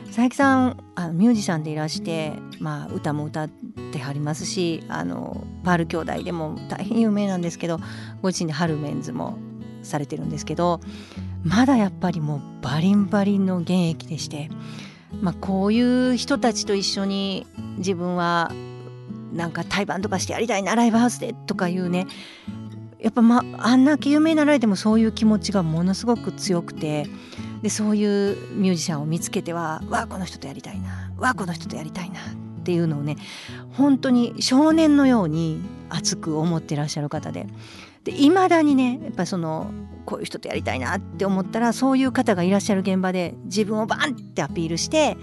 [0.07, 3.49] 佐伯さんあのミュージシャンでいらして、まあ、歌も歌っ
[3.93, 7.79] てはりますしあのパール兄弟でも大変有名なんですけど
[8.23, 9.39] ご自身でハルメンズも
[9.83, 10.81] されてるんですけど
[11.45, 14.49] まだやっぱりもうバリンバリンの現役でして、
[15.21, 18.51] まあ、こういう人たちと一緒に自分は
[19.33, 22.07] なんか対バンとかしてやりたいなライブハウスでとかいうね
[22.99, 27.07] やっぱまあんだけ有名になられてもそういう気持ちがものすごく強くて
[27.63, 31.13] でそういうミュージシャンを見つけてはわあこの人とやりたいな。
[31.19, 32.23] わあこの人とやりたいなっ
[32.65, 33.17] ていうのをね
[33.73, 37.47] 本当に少年のように熱く思ってらっしゃる方で。
[38.07, 39.71] いまだにねやっぱその
[40.07, 45.19] こういう人とやりたいなって思ったらそういう方がいらっしゃる現場で自分をバンってアピールして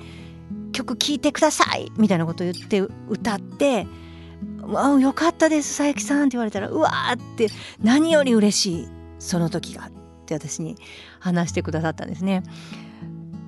[0.71, 3.87] 曲聴いてくださいみたいなことを言って歌って
[4.61, 7.47] 「わよかったです佐伯さん」って言われたら「うわ!」って
[7.81, 9.89] 何より嬉しいその時が
[10.25, 10.75] って私に
[11.19, 12.43] 話してくださったんですね。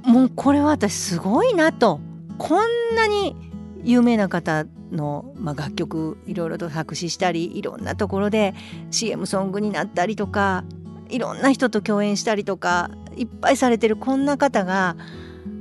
[0.03, 1.99] もうこれは私すごいなと
[2.37, 3.35] こんなに
[3.83, 8.53] 有名な方の、まあ、楽曲いろいろと作詞したりいろんなところで
[8.89, 10.63] CM ソングになったりとか
[11.09, 14.95] いろんな人と共演したりとかいっぱいされてるこんな方が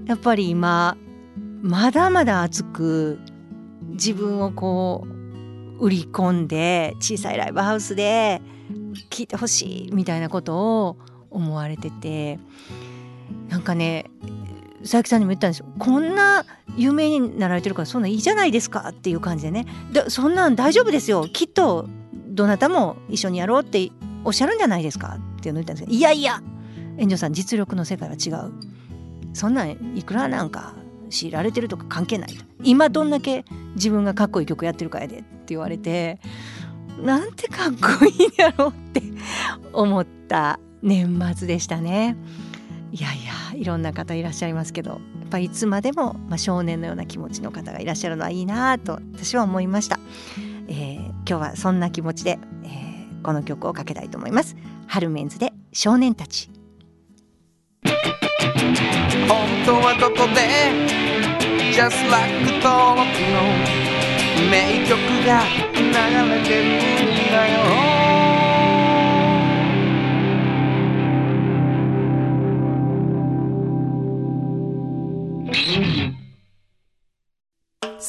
[0.06, 0.96] やっぱり今
[1.62, 3.18] まだまだ熱く
[3.90, 5.06] 自分をこ
[5.78, 8.40] う売り込んで小さいライブハウスで
[9.10, 10.96] 聴いてほしいみたいなことを
[11.30, 12.38] 思われてて
[13.48, 14.06] なんかね
[14.82, 15.66] 佐伯さんにも言ったんですよ。
[15.78, 16.44] こんな
[16.76, 19.66] 有名になられてるからそんないいじゃないですかっていう感じでね。
[19.92, 21.26] でそんなん大丈夫ですよ。
[21.32, 21.88] きっと
[22.28, 23.90] どなたも一緒にやろうって
[24.24, 26.42] おっしゃるんじゃないですかっていうのを言ったんですけどいやいや
[26.98, 28.52] 炎上さん実力の世界は違う。
[29.32, 30.74] そんなんいくらなんか
[31.10, 32.44] 強いられてるとか関係ないと。
[32.62, 36.20] 今どんだけ自分がかっこいい曲やってるかやでって言われて
[37.02, 39.02] なんてかっこいいやろうって
[39.72, 40.60] 思った。
[40.82, 42.16] 年末でしたね。
[42.92, 49.98] いやいやいろんな方いらっしゃいますけどやっぱいつまでも、まあ、少年のような気持ちの方がいらっしゃるのはいいなと私は思いました、
[50.68, 54.56] えー、今日はそんな気持ちで、えー、この曲をかけたいと思います。
[54.86, 56.48] 春メンズで少年たち。
[57.82, 60.40] 本当はここで
[61.72, 63.42] Just like 登録の
[64.50, 64.96] 名曲
[65.26, 65.42] が
[65.74, 65.82] 流
[66.34, 67.95] れてるんだよ。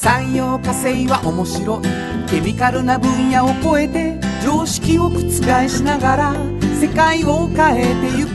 [0.08, 1.82] 産業化成は面白い。
[2.30, 5.20] ケミカルな分野を超えて常識を覆
[5.68, 6.34] しながら
[6.80, 8.30] 世界を変えてゆく。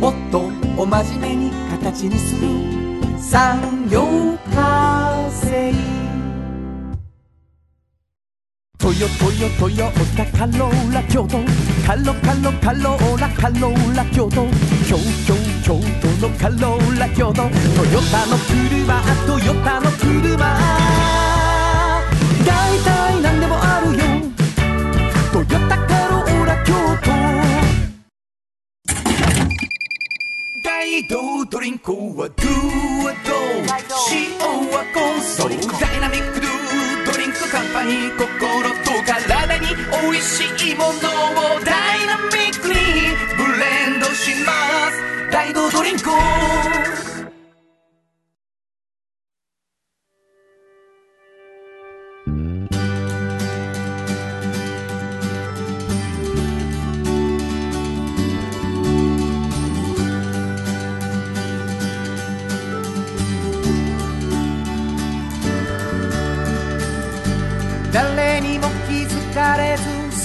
[0.00, 2.48] もっとお真面目に形にする。
[3.18, 4.06] 産業
[4.54, 4.65] 化。
[8.98, 11.36] ヨトヨトヨタカローラ京都
[11.86, 14.46] カロカロカローラカローラ京都
[14.88, 17.50] 京京京都のカローラ京都トヨ
[18.10, 20.38] タの車トヨタの車
[22.46, 24.02] 大体何でもあるよ
[25.30, 26.72] トヨタカローラ京
[27.04, 27.10] 都
[30.64, 32.46] 大道ドリンクはドゥ
[33.04, 33.34] はド
[34.10, 34.38] 塩
[34.70, 36.45] はコンソーダイナミック
[37.46, 39.66] ドゥドリンクカンパニー心と体に
[40.08, 42.74] おいしいものをダイナミックに
[43.36, 44.50] ブレンドしま
[44.90, 45.32] す。
[45.32, 47.25] ライドドリンク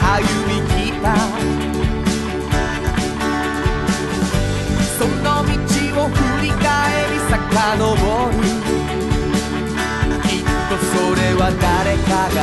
[0.00, 0.72] 歩み来
[1.02, 1.04] た。
[4.98, 5.50] その道
[6.02, 6.64] を振り返
[7.12, 7.34] り遡
[8.28, 8.38] る。
[10.22, 12.38] きっとそれは誰かが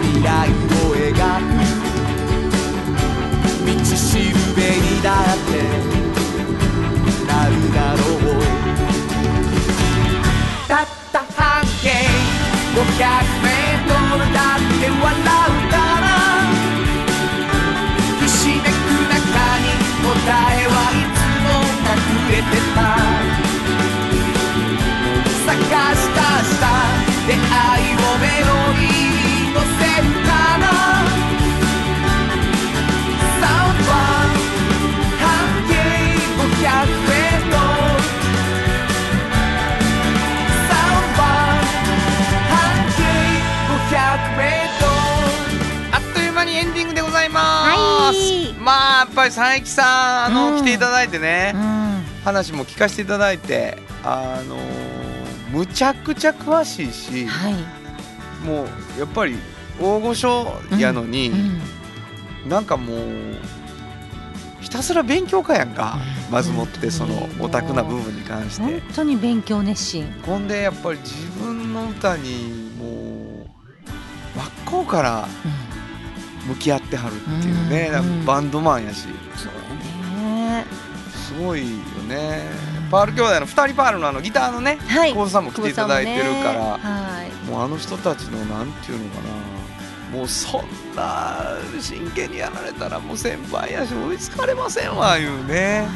[0.00, 1.50] 未来を描く。
[3.66, 5.97] 道しるべにだって。
[49.30, 50.62] 佐伯さんあの、うん。
[50.62, 52.02] 来ていただいてね、うん。
[52.24, 54.56] 話も聞かせていただいてあの
[55.50, 57.54] むちゃくちゃ詳しいしはい、
[58.46, 58.64] も
[58.96, 59.36] うやっぱり
[59.80, 61.60] 大御所やのに、うん
[62.46, 62.98] なんかもう
[64.60, 66.32] ひたすら勉強家やんか、うん。
[66.32, 68.62] まずもってそのオタクな部分に関して。
[68.62, 68.82] 本。
[68.94, 70.12] 当に勉強熱心。
[70.24, 73.48] ほんでやっぱり自分の歌にもう
[74.36, 75.28] 真っ向から
[76.48, 79.06] 向き合ってはるっていうね、うんバンドマンやし。
[79.36, 80.64] そうね。
[81.12, 81.76] すごいよ
[82.08, 82.42] ね。
[82.90, 85.12] パール兄弟の二人パールのあのギターのねはい。
[85.12, 86.82] 久保さんも来ていただいてるから、ね。
[86.82, 87.50] はい。
[87.50, 90.18] もうあの人たちのなんていうのかな。
[90.18, 90.64] もうそん
[90.96, 95.86] な真剣にやられたらもう先輩やし追いつかれませんわいうね。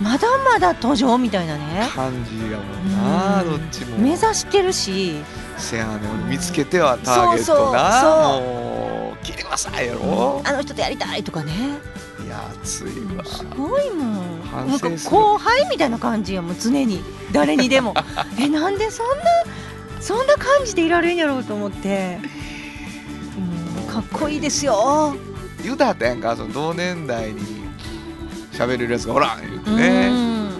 [0.00, 1.88] まだまだ途上みたいなね。
[1.94, 3.50] 感じやもんなうん。
[3.50, 3.98] どっちも。
[3.98, 5.22] 目指してるし
[5.58, 8.00] せやねん見つけてはターゲットな。
[8.00, 9.24] そうそうもう。
[9.24, 10.42] 聞いてくださいやろ。
[10.44, 11.52] あの人とやりたいとかね。
[12.24, 13.24] いや熱いわ。
[13.24, 14.42] すごいもん。
[14.42, 17.02] 反なんか後輩みたいな感じやもん常に。
[17.32, 17.94] 誰にでも。
[18.38, 19.24] えなんでそんな
[20.00, 22.18] そんな感じでいられるんやろうと思って。
[23.38, 25.16] うんかっこいいですよ。
[25.62, 27.64] 言うたはったやんかその同年代に
[28.52, 30.50] 喋れるやつがおらん言うてうねん。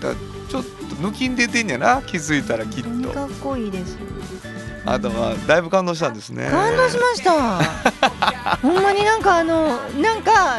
[0.00, 0.14] だ
[0.48, 3.10] ちょっと抜きん出てんやな気づいたらきっと。
[3.10, 3.98] かっこいいです
[4.84, 6.48] あとはだいぶ感動したんですね。
[6.48, 7.60] 感動しました。
[8.62, 10.58] ほんまになんかあのなんか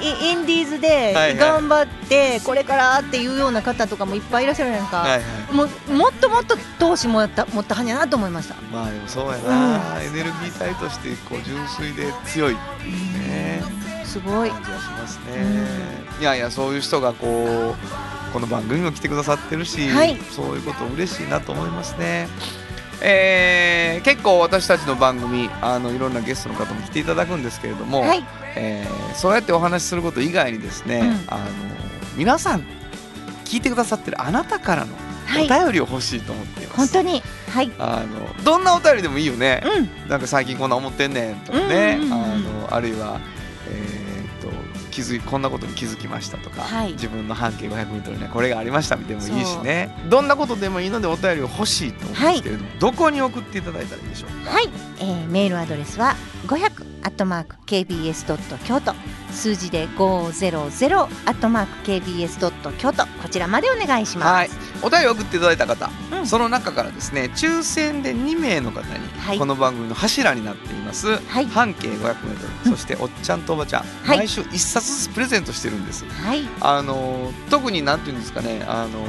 [0.00, 1.36] イインディーズはいではい。
[1.36, 5.20] 頑張ってこれからっていうような方とかもいっぱいいらっしゃるやんか、はいはい。
[5.52, 13.62] もうもっともっと投資もやった持ったはんやなと思いました、まあでもそうやな、エネルギー体としてこう純粋で強いね。
[14.04, 14.50] すごい。
[14.50, 15.22] 感じがしますね、
[16.20, 20.16] いやいやそういう人がこうこの番組も来てくださってるし、はい。
[20.30, 22.28] そういうこと嬉しいなと思いますね。
[23.00, 28.24] えー結構私たちの番組あのいろんなゲストの方も来ていただくんですけれども、はい。
[28.56, 31.34] えーそうやってお話しすること以外にですね、うん。
[31.34, 31.44] あの
[32.16, 32.64] 皆さん
[33.44, 35.48] 聞いてくださってるあなたからのおはい。
[35.48, 37.22] 便りを欲しいと思っています、本当に。
[37.52, 37.70] はい。
[37.78, 40.08] あのどんなお便りでもいいよね、うん。
[40.08, 43.20] なんか最近こんな思ってんねんとかね、あのあるいは、
[44.98, 46.92] 気づいこんなことに気づきましたとか、はい。
[46.92, 49.94] 自分の半径 500m にはこれがありましたみたいなのもいいしね。
[50.08, 54.50] どんなことでもいいのでお便りを欲しいと思うんですけれども、どこに送っていただいたらいいでしょうか？
[54.50, 54.68] はい、
[54.98, 56.16] えーメールアドレスは
[56.48, 58.94] 500アットマーク KBS ドット京都
[59.30, 64.28] 数字で500アットマーク KBS ドット京都こちらまでお願いします。
[64.28, 64.50] はい。
[64.82, 66.26] お便りを送っていただいた方、うん。
[66.26, 69.38] その中からですね抽選で2名の方に、はい。
[69.38, 71.46] この番組の柱になっています、はい。
[71.46, 72.16] 半径 500m、
[72.66, 72.72] うん。
[72.72, 74.18] そしておっちゃんとおばちゃん、はい。
[74.18, 76.04] 毎週1冊ずつプレゼントしてるんです。
[76.06, 79.04] はい、あの特になんていうんですかねあの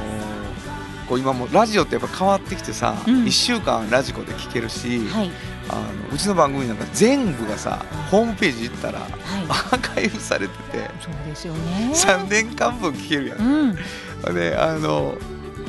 [1.08, 3.24] こう今もうラジオってやっぱ変わってきてさ、うん。
[3.24, 5.30] 1週間ラジコで聞けるし、はい、
[5.72, 9.10] あのうちの番組なんか全部がさホームページ行ったらはい、
[9.48, 11.92] アーカイブされててそうですよね。
[11.94, 13.38] 3年間分聞けるやん。
[13.38, 15.16] うん、であの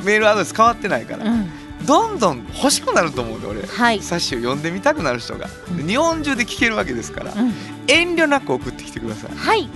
[0.04, 1.48] メールアドレス変わってないから、うん、
[1.86, 3.62] どんどん欲しくなると思うで俺。
[3.62, 5.48] はい、冊子を読んでみたくなる人が。
[5.76, 7.52] で日本中で聞けるわけですからうん、
[7.86, 9.36] 遠慮なく送ってきてください。
[9.36, 9.68] はい、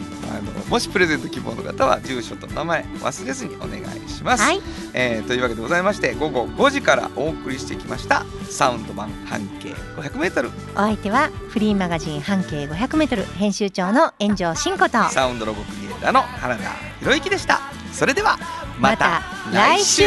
[0.68, 4.60] もしプレゼント希望の方は住所と名前忘れずにお願いします、はい、
[4.94, 15.02] えーというわけでございまして午後5時からお送りしてきましたサウンド版半径 500m お相手はフリーマガジン半径500メートル編集長の炎上真子と。
[15.10, 17.60] サウンドロゴクリエイターの原田博之でした。
[17.92, 18.38] それでは
[18.78, 20.04] また来週。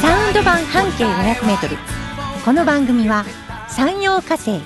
[0.00, 1.76] サウンド版半径500メートル。
[2.44, 3.24] この番組は
[3.68, 4.60] 山陽火星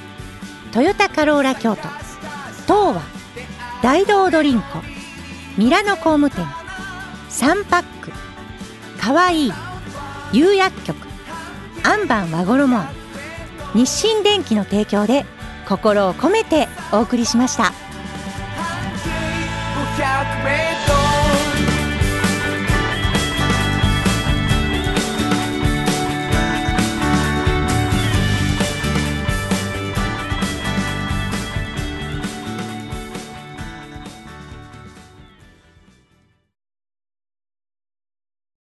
[0.73, 1.83] トヨタカローラ京都
[2.67, 3.18] 東和
[3.83, 4.83] 大道ドリンコ
[5.57, 6.45] ミラノ工務店
[7.31, 8.11] 3パック
[9.01, 9.53] かわいい
[10.33, 10.97] 釉薬局
[11.85, 12.79] アンバン和衣
[13.74, 15.24] 日清電機の提供で
[15.68, 17.72] 心を込めてお送りしました。